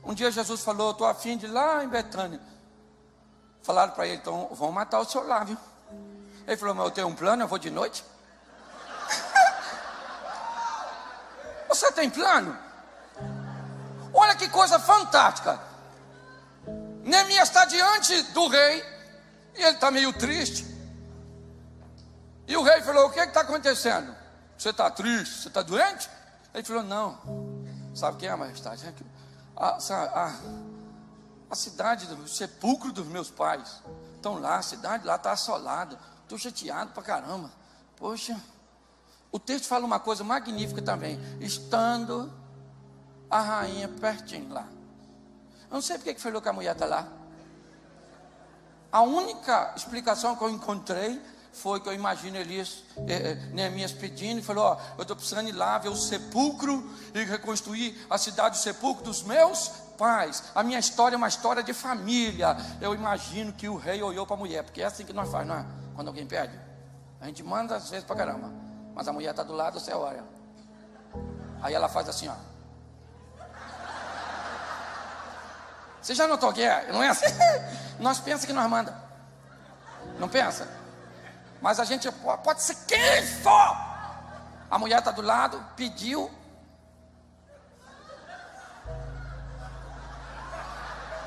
Um 0.04 0.12
dia 0.12 0.30
Jesus 0.30 0.60
falou: 0.60 0.90
Estou 0.90 1.06
afim 1.06 1.38
de 1.38 1.46
ir 1.46 1.48
lá 1.48 1.82
em 1.82 1.88
Betânia. 1.88 2.40
Falaram 3.62 3.92
para 3.92 4.06
ele: 4.06 4.16
Então 4.16 4.50
vão 4.52 4.70
matar 4.70 5.00
o 5.00 5.06
senhor 5.06 5.26
lá, 5.26 5.42
viu? 5.42 5.56
Ele 6.46 6.56
falou: 6.58 6.74
Mas 6.74 6.84
eu 6.84 6.90
tenho 6.90 7.08
um 7.08 7.14
plano, 7.14 7.44
eu 7.44 7.48
vou 7.48 7.58
de 7.58 7.70
noite. 7.70 8.04
Você 11.70 11.92
tem 11.92 12.10
plano? 12.10 12.58
Olha 14.12 14.34
que 14.34 14.48
coisa 14.48 14.80
fantástica. 14.80 15.60
Neemias 17.04 17.48
está 17.48 17.64
diante 17.64 18.22
do 18.32 18.48
rei 18.48 18.84
e 19.54 19.62
ele 19.62 19.76
está 19.76 19.88
meio 19.88 20.12
triste. 20.12 20.66
E 22.48 22.56
o 22.56 22.62
rei 22.64 22.82
falou: 22.82 23.06
O 23.06 23.10
que 23.10 23.20
está 23.20 23.42
acontecendo? 23.42 24.12
Você 24.58 24.70
está 24.70 24.90
triste? 24.90 25.42
Você 25.42 25.48
está 25.48 25.62
doente? 25.62 26.10
Ele 26.52 26.64
falou: 26.64 26.82
Não. 26.82 27.16
Sabe 27.94 28.18
quem 28.18 28.28
é, 28.28 28.34
majestade? 28.34 28.84
É 28.84 28.92
a, 29.56 29.78
a, 29.94 30.36
a 31.50 31.54
cidade 31.54 32.06
do 32.06 32.26
sepulcro 32.26 32.90
dos 32.90 33.06
meus 33.06 33.30
pais. 33.30 33.80
Estão 34.16 34.40
lá, 34.40 34.56
a 34.56 34.62
cidade 34.62 35.06
lá 35.06 35.14
está 35.14 35.30
assolada. 35.30 35.96
Estou 36.24 36.36
chateado 36.36 36.90
pra 36.90 37.02
caramba. 37.02 37.48
Poxa, 37.96 38.36
o 39.32 39.38
texto 39.38 39.66
fala 39.66 39.84
uma 39.84 40.00
coisa 40.00 40.24
magnífica 40.24 40.82
também. 40.82 41.18
Estando 41.40 42.32
a 43.30 43.40
rainha 43.40 43.88
pertinho 43.88 44.52
lá. 44.52 44.66
Eu 45.70 45.74
não 45.74 45.82
sei 45.82 45.96
porque 45.96 46.14
que 46.14 46.20
falou 46.20 46.42
que 46.42 46.48
a 46.48 46.52
mulher 46.52 46.72
está 46.72 46.86
lá. 46.86 47.06
A 48.90 49.02
única 49.02 49.72
explicação 49.76 50.34
que 50.34 50.42
eu 50.42 50.50
encontrei 50.50 51.20
foi 51.52 51.80
que 51.80 51.88
eu 51.88 51.94
imagino 51.94 52.36
Elias, 52.36 52.84
eh, 53.08 53.12
eh, 53.12 53.34
Neemias 53.52 53.92
pedindo 53.92 54.40
e 54.40 54.42
falou: 54.42 54.64
Ó, 54.64 54.80
eu 54.98 55.02
estou 55.02 55.16
precisando 55.16 55.48
ir 55.48 55.52
lá 55.52 55.78
ver 55.78 55.88
o 55.88 55.96
sepulcro 55.96 56.90
e 57.14 57.24
reconstruir 57.24 58.04
a 58.10 58.18
cidade 58.18 58.58
do 58.58 58.60
sepulcro 58.60 59.04
dos 59.04 59.22
meus 59.22 59.68
pais. 59.96 60.42
A 60.54 60.62
minha 60.62 60.78
história 60.78 61.14
é 61.14 61.18
uma 61.18 61.28
história 61.28 61.62
de 61.62 61.72
família. 61.72 62.56
Eu 62.80 62.94
imagino 62.94 63.52
que 63.52 63.68
o 63.68 63.76
rei 63.76 64.02
olhou 64.02 64.26
para 64.26 64.34
a 64.34 64.38
mulher, 64.38 64.64
porque 64.64 64.82
é 64.82 64.86
assim 64.86 65.04
que 65.04 65.12
nós 65.12 65.30
fazemos, 65.30 65.54
não 65.54 65.60
é? 65.62 65.66
Quando 65.94 66.08
alguém 66.08 66.26
pede, 66.26 66.58
a 67.20 67.26
gente 67.26 67.42
manda 67.44 67.76
às 67.76 67.90
vezes 67.90 68.04
para 68.04 68.16
caramba, 68.16 68.50
mas 69.00 69.08
a 69.08 69.14
mulher 69.14 69.30
está 69.30 69.42
do 69.42 69.54
lado, 69.54 69.80
você 69.80 69.94
olha. 69.94 70.22
Aí 71.62 71.72
ela 71.72 71.88
faz 71.88 72.06
assim, 72.06 72.28
ó. 72.28 72.34
Você 76.02 76.14
já 76.14 76.28
notou 76.28 76.52
que 76.52 76.62
é? 76.62 76.92
Não 76.92 77.02
é 77.02 77.08
assim? 77.08 77.24
Nós 77.98 78.20
pensamos 78.20 78.44
que 78.44 78.52
nós 78.52 78.68
manda. 78.68 78.94
Não 80.18 80.28
pensa? 80.28 80.68
Mas 81.62 81.80
a 81.80 81.84
gente 81.86 82.12
pode 82.12 82.60
ser 82.60 82.74
quem 82.86 83.26
for. 83.26 83.74
A 84.70 84.78
mulher 84.78 84.98
está 84.98 85.12
do 85.12 85.22
lado, 85.22 85.64
pediu. 85.74 86.30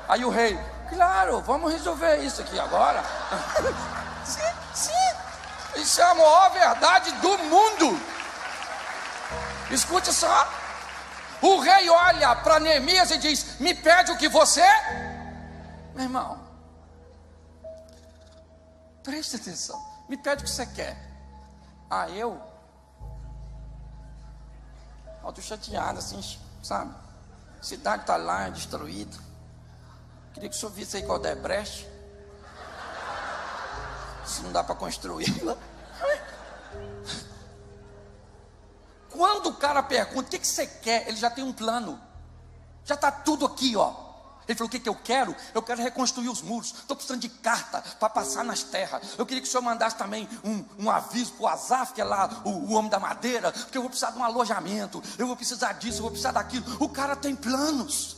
Aí 0.08 0.24
o 0.24 0.30
rei, 0.30 0.56
claro, 0.90 1.40
vamos 1.40 1.72
resolver 1.72 2.18
isso 2.18 2.40
aqui 2.40 2.56
agora. 2.56 3.02
Isso 5.76 6.00
é 6.00 6.04
a 6.04 6.14
maior 6.14 6.50
verdade 6.52 7.12
do 7.12 7.38
mundo. 7.38 8.00
Escute 9.70 10.12
só. 10.12 10.48
O 11.42 11.60
rei 11.60 11.88
olha 11.90 12.34
para 12.36 12.60
Neemias 12.60 13.10
e 13.10 13.18
diz: 13.18 13.58
Me 13.60 13.74
pede 13.74 14.12
o 14.12 14.16
que 14.16 14.28
você. 14.28 14.64
Meu 15.94 16.04
irmão, 16.04 16.40
preste 19.02 19.36
atenção. 19.36 19.80
Me 20.08 20.16
pede 20.16 20.42
o 20.42 20.44
que 20.44 20.50
você 20.50 20.66
quer. 20.66 20.96
Ah, 21.90 22.08
eu? 22.08 22.40
Estou 25.28 25.42
chateado, 25.42 25.98
assim, 25.98 26.20
sabe? 26.62 26.94
Cidade 27.60 28.02
está 28.02 28.16
lá, 28.16 28.48
destruída. 28.50 29.16
Queria 30.34 30.48
que 30.48 30.56
o 30.56 30.58
senhor 30.58 30.72
visse 30.72 30.98
aí 30.98 31.02
qual 31.02 31.24
é 31.24 31.34
brecha. 31.34 31.86
Se 34.26 34.42
não 34.42 34.52
dá 34.52 34.64
para 34.64 34.74
construí-la. 34.74 35.56
Quando 39.10 39.46
o 39.46 39.54
cara 39.54 39.82
pergunta 39.82 40.26
o 40.26 40.30
que, 40.30 40.38
que 40.38 40.46
você 40.46 40.66
quer, 40.66 41.06
ele 41.08 41.16
já 41.16 41.30
tem 41.30 41.44
um 41.44 41.52
plano. 41.52 42.00
Já 42.84 42.94
está 42.94 43.10
tudo 43.12 43.46
aqui, 43.46 43.76
ó. 43.76 44.04
Ele 44.46 44.58
falou: 44.58 44.68
O 44.68 44.70
que, 44.70 44.80
que 44.80 44.88
eu 44.88 44.94
quero? 44.94 45.34
Eu 45.54 45.62
quero 45.62 45.82
reconstruir 45.82 46.28
os 46.28 46.42
muros. 46.42 46.74
Estou 46.74 46.96
precisando 46.96 47.20
de 47.20 47.28
carta 47.28 47.82
para 47.98 48.10
passar 48.10 48.44
nas 48.44 48.62
terras. 48.62 49.14
Eu 49.16 49.24
queria 49.24 49.40
que 49.40 49.48
o 49.48 49.50
senhor 49.50 49.62
mandasse 49.62 49.96
também 49.96 50.28
um, 50.44 50.64
um 50.78 50.90
aviso 50.90 51.32
para 51.32 51.44
o 51.44 51.48
Azaf, 51.48 51.92
que 51.92 52.00
é 52.00 52.04
lá 52.04 52.42
o, 52.44 52.50
o, 52.50 52.72
homem 52.72 52.90
da 52.90 52.98
madeira, 52.98 53.52
porque 53.52 53.78
eu 53.78 53.82
vou 53.82 53.88
precisar 53.88 54.10
de 54.10 54.18
um 54.18 54.24
alojamento. 54.24 55.02
Eu 55.18 55.26
vou 55.26 55.36
precisar 55.36 55.74
disso, 55.74 55.98
eu 55.98 56.02
vou 56.02 56.10
precisar 56.10 56.32
daquilo. 56.32 56.64
O 56.80 56.88
cara 56.88 57.16
tem 57.16 57.34
planos. 57.34 58.16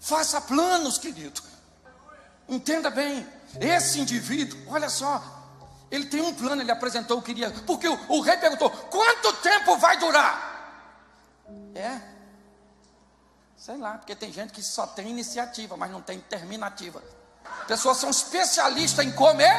Faça 0.00 0.40
planos, 0.40 0.98
querido. 0.98 1.40
Entenda 2.48 2.90
bem. 2.90 3.26
Esse 3.60 4.00
indivíduo, 4.00 4.58
olha 4.68 4.88
só, 4.88 5.22
ele 5.90 6.06
tem 6.06 6.22
um 6.22 6.34
plano, 6.34 6.62
ele 6.62 6.70
apresentou, 6.70 7.18
eu 7.18 7.22
queria. 7.22 7.50
Porque 7.66 7.86
o, 7.86 7.98
o 8.08 8.20
rei 8.20 8.36
perguntou: 8.36 8.70
quanto 8.70 9.32
tempo 9.34 9.76
vai 9.76 9.98
durar? 9.98 10.52
É. 11.74 12.00
Sei 13.56 13.76
lá, 13.76 13.98
porque 13.98 14.16
tem 14.16 14.32
gente 14.32 14.52
que 14.52 14.62
só 14.62 14.86
tem 14.86 15.08
iniciativa, 15.08 15.76
mas 15.76 15.90
não 15.90 16.00
tem 16.00 16.18
terminativa. 16.18 17.02
Pessoas 17.68 17.98
são 17.98 18.10
especialistas 18.10 19.04
em 19.04 19.12
comer, 19.12 19.54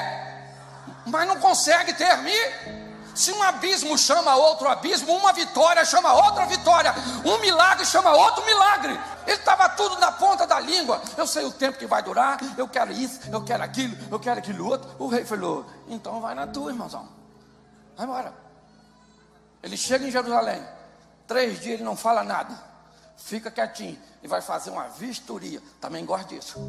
mas 1.06 1.28
não 1.28 1.40
conseguem 1.40 1.94
terminar. 1.94 2.83
Se 3.16 3.32
um 3.32 3.44
abismo 3.44 3.98
chama 3.98 4.36
outro 4.36 4.68
abismo, 4.68 5.14
uma 5.14 5.32
vitória 5.32 5.86
chama 5.86 6.14
outra 6.14 6.46
vitória, 6.46 6.94
um 7.24 7.40
milagre 7.40 7.86
chama 7.86 8.12
outro 8.12 8.44
milagre. 8.46 9.00
Ele 9.26 9.38
estava 9.38 9.70
tudo 9.70 10.00
na 10.00 10.12
ponta 10.12 10.48
da 10.48 10.60
língua. 10.60 11.02
Eu 11.16 11.28
sei 11.28 11.46
o 11.46 11.52
tempo 11.52 11.78
que 11.78 11.86
vai 11.86 12.02
durar, 12.02 12.40
eu 12.58 12.68
quero 12.68 12.92
isso, 12.92 13.20
eu 13.32 13.44
quero 13.44 13.64
aquilo, 13.64 13.96
eu 14.12 14.20
quero 14.20 14.40
aquilo 14.40 14.68
outro. 14.68 14.90
O 14.98 15.08
rei 15.08 15.24
falou: 15.24 15.66
então 15.88 16.20
vai 16.20 16.34
na 16.34 16.48
tua, 16.48 16.72
irmãozão. 16.72 17.08
Vai 17.96 18.06
embora. 18.06 18.34
Ele 19.62 19.78
chega 19.78 20.06
em 20.06 20.12
Jerusalém, 20.12 20.62
três 21.28 21.60
dias 21.60 21.76
ele 21.76 21.84
não 21.84 21.96
fala 21.96 22.24
nada, 22.24 22.54
fica 23.16 23.50
quietinho 23.50 23.98
e 24.22 24.28
vai 24.28 24.42
fazer 24.42 24.72
uma 24.72 24.88
vistoria. 24.88 25.62
Também 25.80 26.04
gosto 26.04 26.30
disso. 26.30 26.60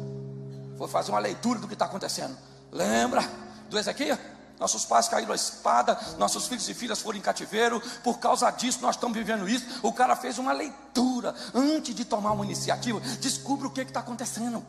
Vou 0.77 0.87
fazer 0.87 1.11
uma 1.11 1.19
leitura 1.19 1.59
do 1.59 1.67
que 1.67 1.73
está 1.73 1.85
acontecendo. 1.85 2.37
Lembra 2.71 3.21
do 3.69 3.79
Ezequiel? 3.79 4.34
Nossos 4.59 4.85
pais 4.85 5.07
caíram 5.09 5.33
a 5.33 5.35
espada, 5.35 5.99
nossos 6.17 6.47
filhos 6.47 6.67
e 6.69 6.73
filhas 6.73 6.99
foram 6.99 7.17
em 7.17 7.21
cativeiro, 7.21 7.81
por 8.03 8.19
causa 8.19 8.49
disso 8.51 8.79
nós 8.81 8.95
estamos 8.95 9.17
vivendo 9.17 9.47
isso. 9.49 9.65
O 9.83 9.91
cara 9.91 10.15
fez 10.15 10.37
uma 10.37 10.53
leitura 10.53 11.35
antes 11.53 11.93
de 11.93 12.05
tomar 12.05 12.31
uma 12.31 12.45
iniciativa. 12.45 12.99
Descubra 13.19 13.67
o 13.67 13.71
que 13.71 13.81
está 13.81 13.99
acontecendo. 13.99 14.65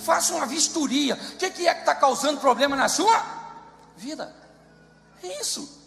Faça 0.00 0.34
uma 0.34 0.46
vistoria. 0.46 1.14
O 1.14 1.36
que, 1.36 1.50
que 1.50 1.68
é 1.68 1.74
que 1.74 1.80
está 1.80 1.94
causando 1.94 2.40
problema 2.40 2.74
na 2.74 2.88
sua 2.88 3.22
vida? 3.96 4.34
É 5.22 5.40
isso. 5.40 5.78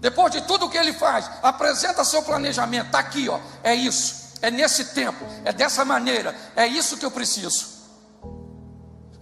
Depois 0.00 0.32
de 0.32 0.40
tudo 0.42 0.68
que 0.68 0.78
ele 0.78 0.92
faz, 0.92 1.30
apresenta 1.42 2.04
seu 2.04 2.22
planejamento. 2.22 2.86
Está 2.86 2.98
aqui, 2.98 3.28
ó. 3.28 3.38
É 3.62 3.74
isso. 3.74 4.32
É 4.40 4.50
nesse 4.50 4.86
tempo. 4.86 5.24
É 5.44 5.52
dessa 5.52 5.84
maneira. 5.84 6.36
É 6.56 6.66
isso 6.66 6.96
que 6.96 7.04
eu 7.04 7.10
preciso. 7.10 7.71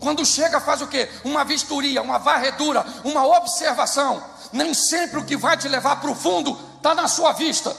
Quando 0.00 0.24
chega, 0.24 0.58
faz 0.58 0.80
o 0.80 0.86
que? 0.86 1.08
Uma 1.22 1.44
vistoria, 1.44 2.00
uma 2.00 2.18
varredura, 2.18 2.84
uma 3.04 3.26
observação. 3.26 4.22
Nem 4.50 4.72
sempre 4.72 5.20
o 5.20 5.24
que 5.24 5.36
vai 5.36 5.56
te 5.56 5.68
levar 5.68 5.96
para 5.96 6.10
o 6.10 6.14
fundo 6.14 6.58
está 6.78 6.94
na 6.94 7.06
sua 7.06 7.32
vista. 7.32 7.76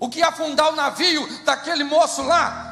O 0.00 0.08
que 0.08 0.20
afundar 0.20 0.72
o 0.72 0.76
navio 0.76 1.26
daquele 1.44 1.84
moço 1.84 2.22
lá, 2.22 2.64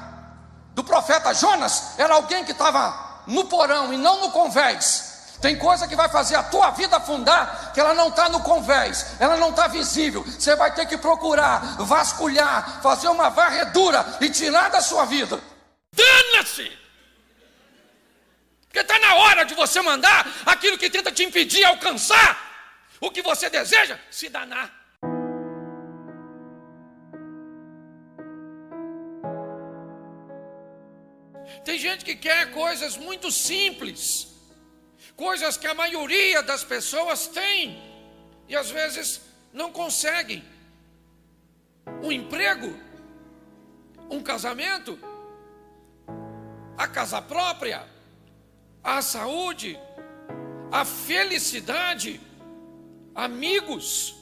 do 0.75 0.83
profeta 0.83 1.33
Jonas, 1.33 1.97
era 1.97 2.15
alguém 2.15 2.45
que 2.45 2.53
estava 2.53 3.23
no 3.27 3.45
porão 3.45 3.93
e 3.93 3.97
não 3.97 4.21
no 4.21 4.31
convés. 4.33 5.15
Tem 5.41 5.57
coisa 5.57 5.87
que 5.87 5.95
vai 5.95 6.09
fazer 6.09 6.35
a 6.35 6.43
tua 6.43 6.71
vida 6.71 6.97
afundar, 6.97 7.73
que 7.73 7.79
ela 7.79 7.95
não 7.95 8.09
está 8.09 8.29
no 8.29 8.41
convés, 8.41 9.07
ela 9.21 9.37
não 9.37 9.51
está 9.51 9.69
visível. 9.69 10.25
Você 10.25 10.57
vai 10.57 10.75
ter 10.75 10.87
que 10.87 10.99
procurar, 10.99 11.77
vasculhar, 11.79 12.81
fazer 12.83 13.09
uma 13.09 13.29
varredura 13.29 14.05
e 14.21 14.29
tirar 14.29 14.71
da 14.71 14.81
sua 14.81 15.05
vida. 15.05 15.41
Dana-se! 15.93 16.86
Porque 18.77 18.93
está 18.93 18.99
na 18.99 19.15
hora 19.15 19.43
de 19.43 19.55
você 19.55 19.81
mandar 19.81 20.31
aquilo 20.45 20.77
que 20.77 20.91
tenta 20.91 21.11
te 21.11 21.25
impedir 21.25 21.65
alcançar 21.65 22.31
o 23.01 23.11
que 23.11 23.23
você 23.23 23.49
deseja 23.49 23.99
se 24.11 24.29
danar. 24.29 24.69
Tem 31.65 31.79
gente 31.79 32.05
que 32.05 32.15
quer 32.15 32.53
coisas 32.53 32.99
muito 32.99 33.33
simples, 33.33 34.29
coisas 35.17 35.57
que 35.57 35.67
a 35.67 35.73
maioria 35.73 36.43
das 36.43 36.63
pessoas 36.63 37.27
tem 37.29 37.83
e 38.47 38.55
às 38.55 38.71
vezes 38.71 39.23
não 39.55 39.73
conseguem. 39.73 40.45
Um 42.03 42.13
emprego, 42.13 42.79
um 44.11 44.23
casamento, 44.23 44.99
a 46.77 46.87
casa 46.87 47.23
própria, 47.23 47.96
a 48.87 49.03
saúde, 49.03 49.77
a 50.71 50.85
felicidade, 50.85 52.21
amigos. 53.13 54.15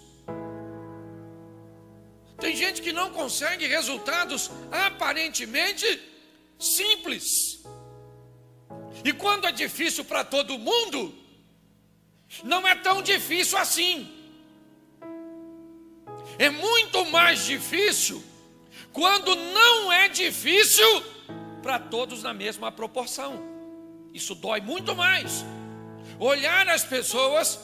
Tem 2.41 2.57
gente 2.57 2.81
que 2.81 2.91
não 2.91 3.11
consegue 3.11 3.67
resultados 3.67 4.51
aparentemente 4.73 5.87
simples. 6.59 7.63
E 9.05 9.13
quando 9.13 9.47
é 9.47 9.53
difícil 9.53 10.03
para 10.03 10.25
todo 10.25 10.59
mundo, 10.59 11.15
não 12.43 12.67
é 12.67 12.75
tão 12.75 13.03
difícil 13.03 13.59
assim. 13.59 14.11
É 16.39 16.49
muito 16.49 17.05
mais 17.05 17.45
difícil 17.45 18.25
quando 18.95 19.37
não 19.37 19.93
é 19.93 20.09
difícil 20.09 21.05
para 21.63 21.79
todos 21.79 22.23
na 22.23 22.33
mesma 22.33 22.73
proporção. 22.73 23.54
Isso 24.15 24.37
dói 24.37 24.61
muito 24.61 24.95
mais. 24.95 25.45
Olhar 26.21 26.69
as 26.69 26.85
pessoas 26.85 27.59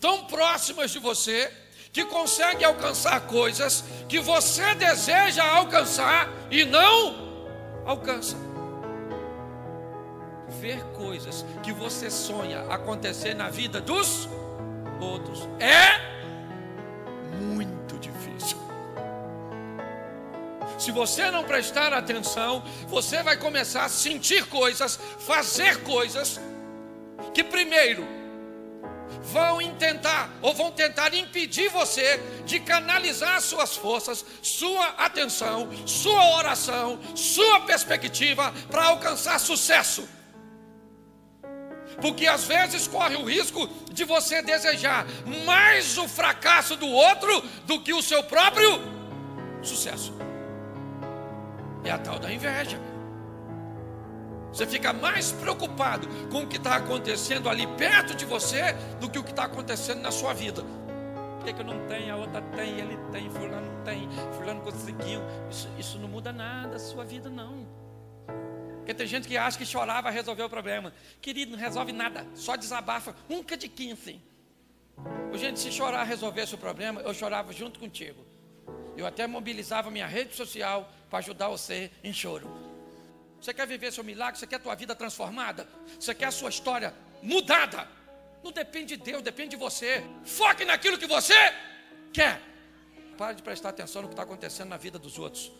tão 0.00 0.24
próximas 0.26 0.92
de 0.92 1.00
você 1.00 1.52
que 1.92 2.04
conseguem 2.04 2.64
alcançar 2.64 3.26
coisas 3.26 3.82
que 4.08 4.20
você 4.20 4.72
deseja 4.76 5.42
alcançar 5.42 6.30
e 6.48 6.64
não 6.64 7.26
alcança. 7.84 8.36
Ver 10.60 10.80
coisas 10.94 11.44
que 11.62 11.72
você 11.72 12.08
sonha 12.08 12.60
acontecer 12.70 13.34
na 13.34 13.50
vida 13.50 13.80
dos 13.80 14.28
outros 15.00 15.40
é 15.58 16.06
Se 20.78 20.90
você 20.90 21.30
não 21.30 21.44
prestar 21.44 21.92
atenção, 21.92 22.62
você 22.86 23.22
vai 23.22 23.36
começar 23.36 23.84
a 23.84 23.88
sentir 23.88 24.46
coisas, 24.46 24.98
fazer 25.20 25.82
coisas 25.82 26.38
que 27.32 27.42
primeiro 27.42 28.06
vão 29.22 29.60
intentar 29.60 30.30
ou 30.42 30.54
vão 30.54 30.70
tentar 30.70 31.14
impedir 31.14 31.68
você 31.68 32.20
de 32.44 32.60
canalizar 32.60 33.40
suas 33.40 33.76
forças, 33.76 34.24
sua 34.42 34.88
atenção, 34.98 35.68
sua 35.86 36.36
oração, 36.36 36.98
sua 37.14 37.60
perspectiva 37.60 38.52
para 38.70 38.84
alcançar 38.84 39.38
sucesso. 39.38 40.08
Porque 42.00 42.26
às 42.26 42.44
vezes 42.44 42.86
corre 42.86 43.16
o 43.16 43.24
risco 43.24 43.66
de 43.90 44.04
você 44.04 44.42
desejar 44.42 45.06
mais 45.46 45.96
o 45.96 46.06
fracasso 46.06 46.76
do 46.76 46.88
outro 46.88 47.40
do 47.64 47.80
que 47.80 47.94
o 47.94 48.02
seu 48.02 48.22
próprio 48.24 48.80
sucesso. 49.62 50.25
É 51.86 51.90
a 51.92 51.98
tal 51.98 52.18
da 52.18 52.32
inveja. 52.32 52.78
Você 54.52 54.66
fica 54.66 54.92
mais 54.92 55.30
preocupado 55.30 56.08
com 56.30 56.42
o 56.42 56.46
que 56.48 56.56
está 56.56 56.76
acontecendo 56.76 57.48
ali 57.48 57.64
perto 57.76 58.12
de 58.12 58.24
você 58.24 58.72
do 58.98 59.08
que 59.08 59.18
o 59.18 59.22
que 59.22 59.30
está 59.30 59.44
acontecendo 59.44 60.00
na 60.00 60.10
sua 60.10 60.32
vida. 60.32 60.64
Por 61.36 61.44
que, 61.44 61.52
que 61.52 61.60
eu 61.60 61.64
não 61.64 61.86
tenho? 61.86 62.12
A 62.12 62.16
outra 62.16 62.42
tem, 62.42 62.80
ele 62.80 62.96
tem, 63.12 63.30
fulano 63.30 63.84
tem, 63.84 64.08
fulano 64.36 64.62
conseguiu. 64.62 65.20
Isso, 65.48 65.68
isso 65.78 65.98
não 65.98 66.08
muda 66.08 66.32
nada 66.32 66.74
a 66.74 66.78
sua 66.80 67.04
vida, 67.04 67.30
não. 67.30 67.68
Porque 68.78 68.92
tem 68.92 69.06
gente 69.06 69.28
que 69.28 69.36
acha 69.36 69.56
que 69.56 69.64
chorar 69.64 70.00
vai 70.00 70.12
resolver 70.12 70.42
o 70.42 70.50
problema. 70.50 70.92
Querido, 71.20 71.52
não 71.52 71.58
resolve 71.58 71.92
nada, 71.92 72.26
só 72.34 72.56
desabafa. 72.56 73.14
Um 73.30 73.42
de 73.42 73.68
15. 73.68 74.20
Gente, 75.34 75.60
se 75.60 75.70
chorar 75.70 76.02
resolvesse 76.02 76.54
o 76.54 76.58
problema, 76.58 77.00
eu 77.02 77.14
chorava 77.14 77.52
junto 77.52 77.78
contigo. 77.78 78.25
Eu 78.96 79.06
até 79.06 79.26
mobilizava 79.26 79.90
minha 79.90 80.06
rede 80.06 80.34
social 80.34 80.90
para 81.10 81.18
ajudar 81.18 81.48
você 81.48 81.90
em 82.02 82.12
choro. 82.12 82.48
Você 83.40 83.52
quer 83.52 83.66
viver 83.66 83.92
seu 83.92 84.02
milagre? 84.02 84.38
Você 84.38 84.46
quer 84.46 84.56
a 84.56 84.60
tua 84.60 84.74
vida 84.74 84.94
transformada? 84.94 85.68
Você 86.00 86.14
quer 86.14 86.26
a 86.26 86.30
sua 86.30 86.48
história 86.48 86.94
mudada? 87.22 87.86
Não 88.42 88.50
depende 88.50 88.96
de 88.96 89.02
Deus, 89.02 89.22
depende 89.22 89.50
de 89.50 89.56
você. 89.56 90.02
Foque 90.24 90.64
naquilo 90.64 90.98
que 90.98 91.06
você 91.06 91.34
quer. 92.12 92.40
Pare 93.18 93.34
de 93.34 93.42
prestar 93.42 93.70
atenção 93.70 94.02
no 94.02 94.08
que 94.08 94.14
está 94.14 94.22
acontecendo 94.22 94.68
na 94.68 94.76
vida 94.76 94.98
dos 94.98 95.18
outros. 95.18 95.52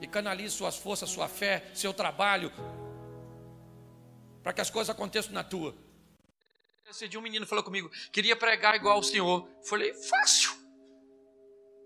E 0.00 0.06
canalize 0.06 0.54
suas 0.54 0.76
forças, 0.76 1.10
sua 1.10 1.28
fé, 1.28 1.70
seu 1.74 1.92
trabalho, 1.92 2.52
para 4.42 4.52
que 4.52 4.60
as 4.60 4.70
coisas 4.70 4.90
aconteçam 4.90 5.32
na 5.32 5.44
tua. 5.44 5.74
Esse 6.88 7.08
dia 7.08 7.18
um 7.18 7.22
menino 7.22 7.46
falou 7.46 7.64
comigo, 7.64 7.90
queria 8.12 8.36
pregar 8.36 8.74
igual 8.74 8.98
o 8.98 9.02
senhor. 9.02 9.48
Falei, 9.62 9.92
fácil. 9.94 10.63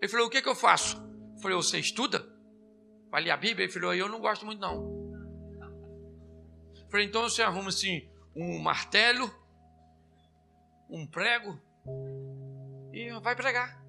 Ele 0.01 0.09
falou, 0.09 0.27
o 0.27 0.31
que, 0.31 0.43
que 0.43 0.49
eu 0.49 0.55
faço? 0.55 0.97
Falei, 1.41 1.57
você 1.57 1.79
estuda? 1.79 2.27
Vai 3.11 3.23
ler 3.23 3.31
a 3.31 3.37
Bíblia? 3.37 3.65
Ele 3.65 3.73
falou, 3.73 3.95
eu 3.95 4.09
não 4.09 4.21
gosto 4.21 4.47
muito 4.47 4.61
não. 4.61 4.99
Falei, 6.91 7.07
então 7.07 7.23
você 7.23 7.43
arruma 7.43 7.69
assim, 7.69 8.09
um 8.35 8.59
martelo, 8.59 9.31
um 10.89 11.07
prego 11.07 11.61
e 12.93 13.11
vai 13.21 13.37
pregar. 13.37 13.83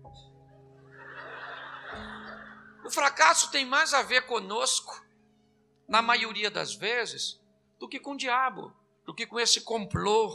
O 2.83 2.89
fracasso 2.89 3.51
tem 3.51 3.65
mais 3.65 3.93
a 3.93 4.01
ver 4.01 4.25
conosco, 4.25 4.99
na 5.87 6.01
maioria 6.01 6.51
das 6.51 6.75
vezes, 6.75 7.39
do 7.79 7.87
que 7.87 7.99
com 7.99 8.13
o 8.13 8.17
diabo, 8.17 8.73
do 9.05 9.13
que 9.13 9.25
com 9.25 9.39
esse 9.39 9.61
complô 9.61 10.29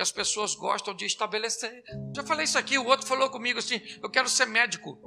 que 0.00 0.02
as 0.02 0.10
pessoas 0.10 0.54
gostam 0.54 0.94
de 0.94 1.04
estabelecer. 1.04 1.84
Já 2.16 2.24
falei 2.24 2.44
isso 2.44 2.56
aqui, 2.56 2.78
o 2.78 2.86
outro 2.86 3.06
falou 3.06 3.28
comigo 3.28 3.58
assim: 3.58 3.82
eu 4.02 4.08
quero 4.08 4.30
ser 4.30 4.46
médico. 4.46 4.98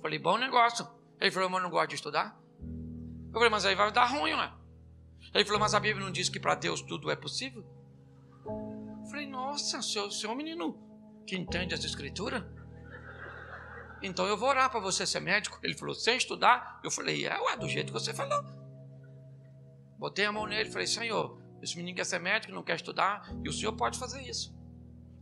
Falei, 0.00 0.20
bom 0.20 0.38
negócio. 0.38 0.88
Ele 1.20 1.32
falou, 1.32 1.50
mas 1.50 1.58
eu 1.58 1.64
não 1.64 1.70
gosto 1.70 1.88
de 1.88 1.94
estudar. 1.96 2.40
Eu 3.26 3.32
falei, 3.32 3.50
mas 3.50 3.66
aí 3.66 3.74
vai 3.74 3.90
dar 3.90 4.04
ruim, 4.04 4.36
né? 4.36 4.52
Ele 5.34 5.44
falou, 5.44 5.58
mas 5.58 5.74
a 5.74 5.80
Bíblia 5.80 6.04
não 6.04 6.12
diz 6.12 6.28
que 6.28 6.38
para 6.38 6.54
Deus 6.54 6.80
tudo 6.80 7.10
é 7.10 7.16
possível? 7.16 7.64
Eu 8.46 9.10
falei, 9.10 9.26
nossa, 9.26 9.82
seu, 9.82 10.12
seu 10.12 10.32
menino 10.36 10.78
que 11.26 11.36
entende 11.36 11.74
as 11.74 11.84
escrituras? 11.84 12.44
Então 14.00 14.26
eu 14.26 14.36
vou 14.36 14.48
orar 14.48 14.70
para 14.70 14.78
você 14.78 15.04
ser 15.04 15.18
médico. 15.18 15.58
Ele 15.60 15.76
falou, 15.76 15.94
sem 15.96 16.16
estudar? 16.16 16.78
Eu 16.84 16.90
falei, 16.92 17.26
é, 17.26 17.36
ué, 17.36 17.56
do 17.56 17.68
jeito 17.68 17.92
que 17.92 17.98
você 18.00 18.14
falou. 18.14 18.44
Botei 19.98 20.24
a 20.24 20.30
mão 20.30 20.46
nele 20.46 20.68
e 20.68 20.72
falei, 20.72 20.86
Senhor, 20.86 21.36
esse 21.62 21.76
menino 21.76 21.96
quer 21.96 22.04
ser 22.04 22.18
médico, 22.18 22.52
não 22.52 22.62
quer 22.62 22.76
estudar, 22.76 23.28
e 23.44 23.48
o 23.48 23.52
senhor 23.52 23.72
pode 23.74 23.98
fazer 23.98 24.22
isso. 24.22 24.54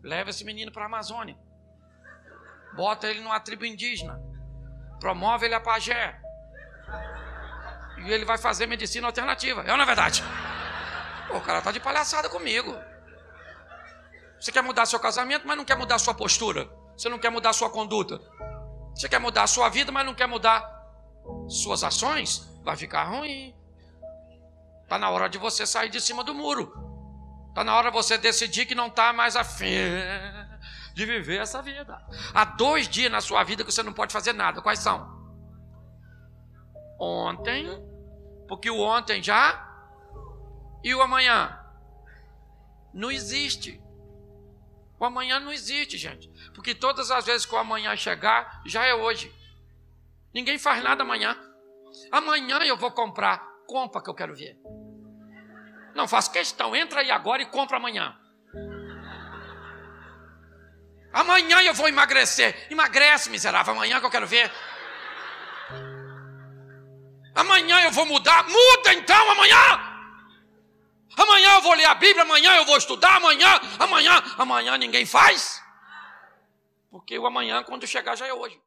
Leva 0.03 0.31
esse 0.31 0.45
menino 0.45 0.71
para 0.71 0.85
a 0.85 0.87
Amazônia. 0.87 1.37
Bota 2.77 3.09
ele 3.09 3.21
numa 3.21 3.41
tribo 3.41 3.65
indígena. 3.65 4.21
Promove 5.01 5.47
ele 5.47 5.55
a 5.55 5.61
pajé. 5.61 6.21
E 8.05 8.13
ele 8.13 8.25
vai 8.25 8.39
fazer 8.39 8.67
medicina 8.67 9.07
alternativa. 9.07 9.63
É 9.63 9.71
ou 9.73 9.77
não 9.77 9.83
é 9.83 9.87
verdade? 9.87 10.23
Pô, 11.27 11.39
o 11.39 11.41
cara 11.41 11.61
tá 11.61 11.73
de 11.73 11.81
palhaçada 11.81 12.29
comigo. 12.29 12.75
Você 14.41 14.53
quer 14.53 14.63
mudar 14.63 14.87
seu 14.87 15.01
casamento, 15.01 15.47
mas 15.47 15.57
não 15.57 15.65
quer 15.65 15.77
mudar 15.77 15.99
sua 15.99 16.15
postura. 16.15 16.71
Você 16.97 17.09
não 17.09 17.19
quer 17.19 17.31
mudar 17.31 17.53
sua 17.53 17.69
conduta. 17.69 18.21
Você 18.95 19.09
quer 19.09 19.19
mudar 19.19 19.47
sua 19.49 19.69
vida, 19.69 19.91
mas 19.91 20.07
não 20.07 20.15
quer 20.15 20.29
mudar 20.29 20.65
suas 21.49 21.83
ações? 21.83 22.49
Vai 22.63 22.77
ficar 22.77 23.05
ruim. 23.05 23.58
Está 24.89 24.99
na 24.99 25.11
hora 25.11 25.29
de 25.29 25.37
você 25.37 25.67
sair 25.67 25.91
de 25.91 26.01
cima 26.01 26.25
do 26.25 26.35
muro. 26.35 26.73
Está 27.51 27.63
na 27.63 27.77
hora 27.77 27.91
de 27.91 27.95
você 27.95 28.17
decidir 28.17 28.65
que 28.65 28.75
não 28.75 28.87
está 28.87 29.13
mais 29.13 29.37
afim 29.37 29.67
de 30.95 31.05
viver 31.05 31.43
essa 31.43 31.61
vida. 31.61 32.03
Há 32.33 32.47
dois 32.47 32.89
dias 32.89 33.13
na 33.13 33.21
sua 33.21 33.45
vida 33.45 33.63
que 33.63 33.71
você 33.71 33.83
não 33.83 33.93
pode 33.93 34.15
fazer 34.15 34.33
nada. 34.33 34.63
Quais 34.63 34.79
são? 34.79 35.07
Ontem, 36.99 37.67
porque 38.49 38.71
o 38.71 38.81
ontem 38.81 39.23
já 39.23 39.63
e 40.83 40.95
o 40.95 41.03
amanhã. 41.03 41.55
Não 42.95 43.11
existe. 43.11 43.79
O 44.99 45.05
amanhã 45.05 45.39
não 45.39 45.53
existe, 45.53 45.99
gente. 45.99 46.31
Porque 46.55 46.75
todas 46.75 47.11
as 47.11 47.27
vezes 47.27 47.45
que 47.45 47.55
o 47.55 47.59
amanhã 47.59 47.95
chegar, 47.95 48.63
já 48.65 48.87
é 48.87 48.95
hoje. 48.95 49.31
Ninguém 50.33 50.59
faz 50.59 50.83
nada 50.83 51.03
amanhã. 51.03 51.37
Amanhã 52.11 52.59
eu 52.61 52.79
vou 52.79 52.91
comprar. 52.91 53.47
Compra 53.67 54.03
que 54.03 54.09
eu 54.09 54.15
quero 54.15 54.35
ver. 54.35 54.59
Não 55.95 56.07
faz 56.07 56.29
questão, 56.29 56.75
entra 56.75 57.01
aí 57.01 57.11
agora 57.11 57.43
e 57.43 57.47
compra 57.47 57.77
amanhã. 57.77 58.17
Amanhã 61.13 61.63
eu 61.63 61.75
vou 61.75 61.89
emagrecer. 61.89 62.67
Emagrece, 62.71 63.31
miserável, 63.31 63.73
amanhã 63.73 63.99
que 63.99 64.07
eu 64.07 64.11
quero 64.11 64.27
ver. 64.27 64.51
Amanhã 67.35 67.81
eu 67.83 67.91
vou 67.91 68.07
mudar. 68.07 68.45
Muda 68.45 68.93
então 68.95 69.31
amanhã. 69.31 69.89
Amanhã 71.17 71.55
eu 71.55 71.63
vou 71.63 71.75
ler 71.75 71.87
a 71.87 71.95
Bíblia, 71.95 72.23
amanhã 72.23 72.55
eu 72.55 72.65
vou 72.65 72.77
estudar, 72.77 73.17
amanhã, 73.17 73.61
amanhã, 73.79 74.23
amanhã 74.37 74.79
ninguém 74.79 75.05
faz. 75.05 75.61
Porque 76.91 77.19
o 77.19 77.27
amanhã, 77.27 77.65
quando 77.65 77.87
chegar, 77.87 78.15
já 78.17 78.27
é 78.27 78.33
hoje. 78.33 78.61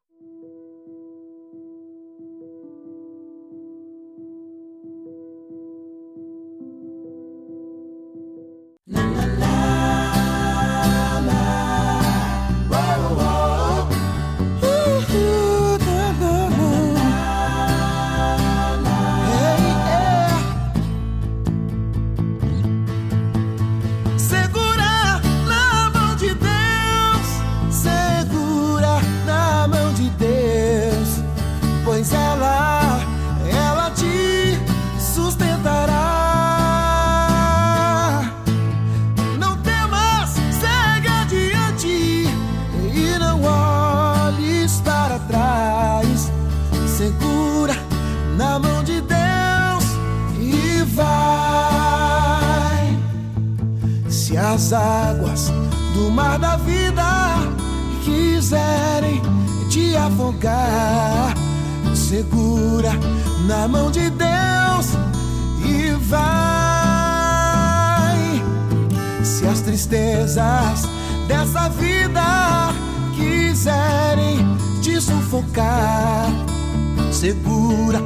Segura 77.32 77.98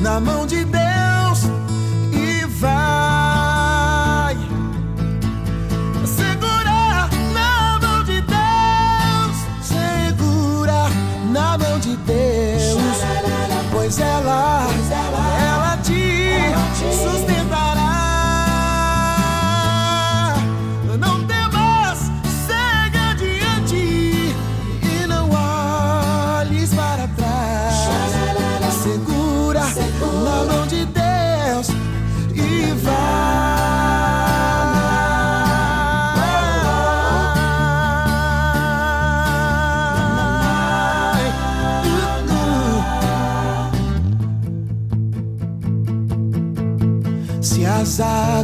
na 0.00 0.18
mão 0.18 0.46
de 0.46 0.64
Deus 0.64 0.81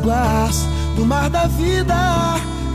águas 0.08 0.66
do 0.96 1.04
mar 1.04 1.28
da 1.28 1.46
vida 1.46 1.94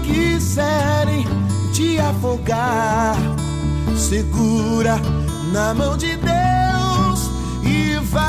quiserem 0.03 1.25
te 1.73 1.99
afogar, 1.99 3.15
segura 3.97 4.99
na 5.51 5.73
mão 5.73 5.97
de 5.97 6.15
Deus 6.15 7.31
e 7.63 7.97
vai. 8.05 8.23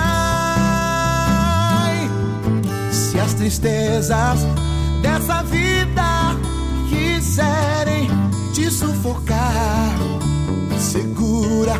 Se 2.90 3.21
as 3.21 3.35
tristezas 3.35 4.40
dessa 5.03 5.43
vida 5.43 6.35
quiserem 6.88 8.09
te 8.53 8.71
sufocar, 8.71 9.93
segura 10.79 11.75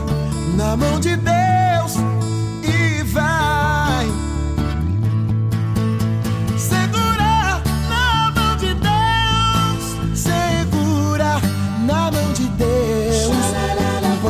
na 0.57 0.77
mão 0.77 1.01
de 1.01 1.17
Deus 1.17 1.95
e 2.63 3.03
vai. 3.05 3.54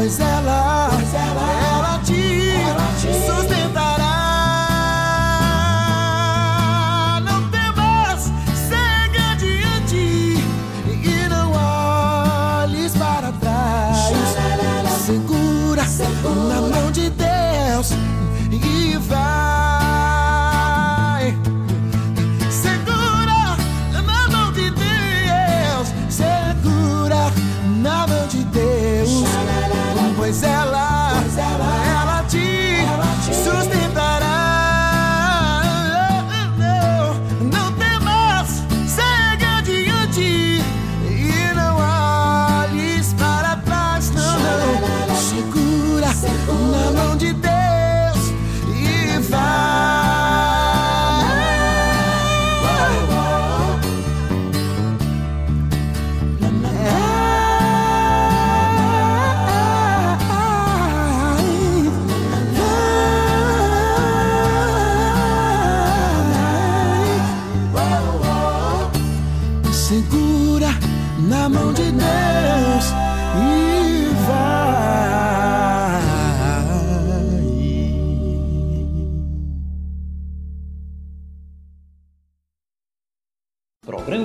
Pois 0.05 0.21
ela, 0.21 0.91
ela 1.15 1.99
te 2.05 2.53
sustentará. 3.25 4.13
Não 7.25 7.49
temas, 7.49 8.31
segue 8.69 9.19
adiante 9.19 9.97
e 9.97 11.29
não 11.31 11.53
olhes 11.53 12.93
para 12.95 13.33
trás. 13.33 13.97
Segura 15.07 15.85
na 16.49 16.61
mão 16.61 16.91
de 16.91 17.09
Deus 17.09 17.93
e 18.51 18.99
vai. 18.99 19.25
Segura 22.51 23.57
na 24.03 24.29
mão 24.29 24.53
de 24.53 24.71
Deus, 24.71 25.89
segura 26.11 27.33
na 27.83 28.07
mão 28.07 28.27
de 28.29 28.45
Deus, 28.45 28.64
pois 30.35 30.43
ela, 30.43 30.64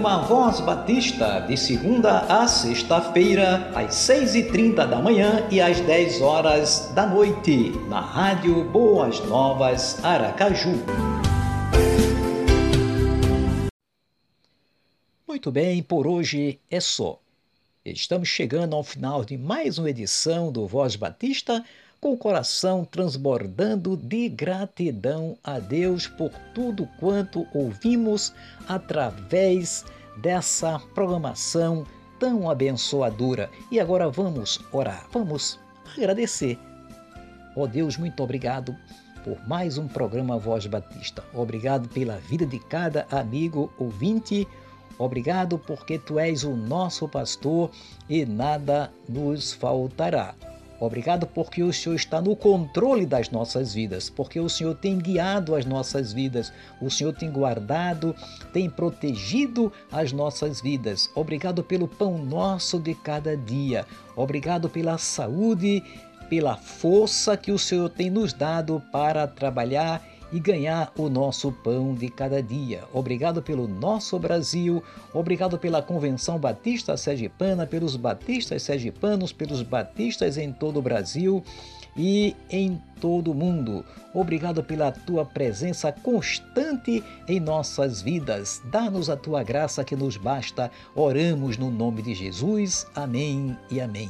Programa 0.09 0.27
Voz 0.27 0.59
Batista, 0.61 1.39
de 1.41 1.55
segunda 1.55 2.21
a 2.21 2.47
sexta-feira, 2.47 3.71
às 3.75 3.93
seis 3.93 4.33
e 4.33 4.41
trinta 4.41 4.87
da 4.87 4.99
manhã 4.99 5.47
e 5.51 5.61
às 5.61 5.79
dez 5.81 6.19
horas 6.19 6.91
da 6.95 7.05
noite, 7.05 7.69
na 7.87 8.01
Rádio 8.01 8.63
Boas 8.71 9.19
Novas, 9.25 10.03
Aracaju. 10.03 10.71
Muito 15.27 15.51
bem, 15.51 15.83
por 15.83 16.07
hoje 16.07 16.59
é 16.71 16.79
só. 16.79 17.19
Estamos 17.85 18.29
chegando 18.29 18.75
ao 18.75 18.83
final 18.83 19.23
de 19.23 19.37
mais 19.37 19.77
uma 19.77 19.91
edição 19.91 20.51
do 20.51 20.65
Voz 20.65 20.95
Batista, 20.95 21.63
com 22.01 22.13
o 22.13 22.17
coração 22.17 22.83
transbordando 22.83 23.95
de 23.95 24.27
gratidão 24.27 25.37
a 25.43 25.59
Deus 25.59 26.07
por 26.07 26.31
tudo 26.55 26.89
quanto 26.99 27.45
ouvimos 27.53 28.33
através 28.67 29.85
dessa 30.21 30.79
programação 30.93 31.85
tão 32.19 32.49
abençoadora. 32.49 33.49
E 33.71 33.79
agora 33.79 34.09
vamos 34.09 34.59
orar, 34.71 35.07
vamos 35.11 35.59
agradecer. 35.97 36.57
Ó 37.55 37.65
Deus, 37.65 37.97
muito 37.97 38.21
obrigado 38.21 38.75
por 39.23 39.37
mais 39.47 39.77
um 39.77 39.87
programa 39.87 40.37
Voz 40.37 40.65
Batista. 40.65 41.23
Obrigado 41.33 41.89
pela 41.89 42.17
vida 42.17 42.45
de 42.45 42.59
cada 42.59 43.07
amigo 43.11 43.71
ouvinte. 43.77 44.47
Obrigado 44.97 45.57
porque 45.57 45.97
tu 45.97 46.19
és 46.19 46.43
o 46.43 46.55
nosso 46.55 47.07
pastor 47.07 47.71
e 48.09 48.25
nada 48.25 48.91
nos 49.07 49.53
faltará. 49.53 50.35
Obrigado 50.79 51.27
porque 51.27 51.61
o 51.61 51.73
Senhor 51.73 51.95
está 51.95 52.21
no 52.21 52.35
controle 52.35 53.05
das 53.05 53.29
nossas 53.29 53.73
vidas, 53.73 54.09
porque 54.09 54.39
o 54.39 54.47
Senhor 54.47 54.75
tem 54.75 54.97
guiado 54.97 55.55
as 55.55 55.65
nossas 55.65 56.13
vidas, 56.13 56.53
o 56.81 56.89
Senhor 56.89 57.13
tem 57.13 57.29
guardado, 57.29 58.15
tem 58.53 58.69
protegido 58.69 59.71
as 59.91 60.13
nossas 60.13 60.61
vidas. 60.61 61.09
Obrigado 61.13 61.63
pelo 61.63 61.87
pão 61.87 62.17
nosso 62.17 62.79
de 62.79 62.95
cada 62.95 63.35
dia. 63.35 63.85
Obrigado 64.15 64.69
pela 64.69 64.97
saúde, 64.97 65.83
pela 66.29 66.55
força 66.55 67.35
que 67.35 67.51
o 67.51 67.59
Senhor 67.59 67.89
tem 67.89 68.09
nos 68.09 68.31
dado 68.31 68.81
para 68.91 69.27
trabalhar 69.27 70.01
e 70.31 70.39
ganhar 70.39 70.91
o 70.97 71.09
nosso 71.09 71.51
pão 71.51 71.93
de 71.93 72.09
cada 72.09 72.41
dia. 72.41 72.83
Obrigado 72.93 73.41
pelo 73.41 73.67
nosso 73.67 74.17
Brasil, 74.19 74.83
obrigado 75.13 75.57
pela 75.57 75.81
Convenção 75.81 76.37
Batista 76.37 76.95
Sergipana, 76.97 77.65
pelos 77.65 77.95
batistas 77.95 78.63
sergipanos, 78.63 79.31
pelos 79.31 79.61
batistas 79.61 80.37
em 80.37 80.51
todo 80.51 80.79
o 80.79 80.81
Brasil 80.81 81.43
e 81.95 82.35
em 82.49 82.79
todo 83.01 83.31
o 83.31 83.35
mundo. 83.35 83.83
Obrigado 84.13 84.63
pela 84.63 84.91
tua 84.91 85.25
presença 85.25 85.91
constante 85.91 87.03
em 87.27 87.39
nossas 87.39 88.01
vidas. 88.01 88.61
Dá-nos 88.65 89.09
a 89.09 89.17
tua 89.17 89.43
graça 89.43 89.83
que 89.83 89.95
nos 89.95 90.17
basta. 90.17 90.71
Oramos 90.95 91.57
no 91.57 91.69
nome 91.69 92.01
de 92.01 92.13
Jesus. 92.13 92.87
Amém 92.95 93.57
e 93.69 93.81
amém. 93.81 94.09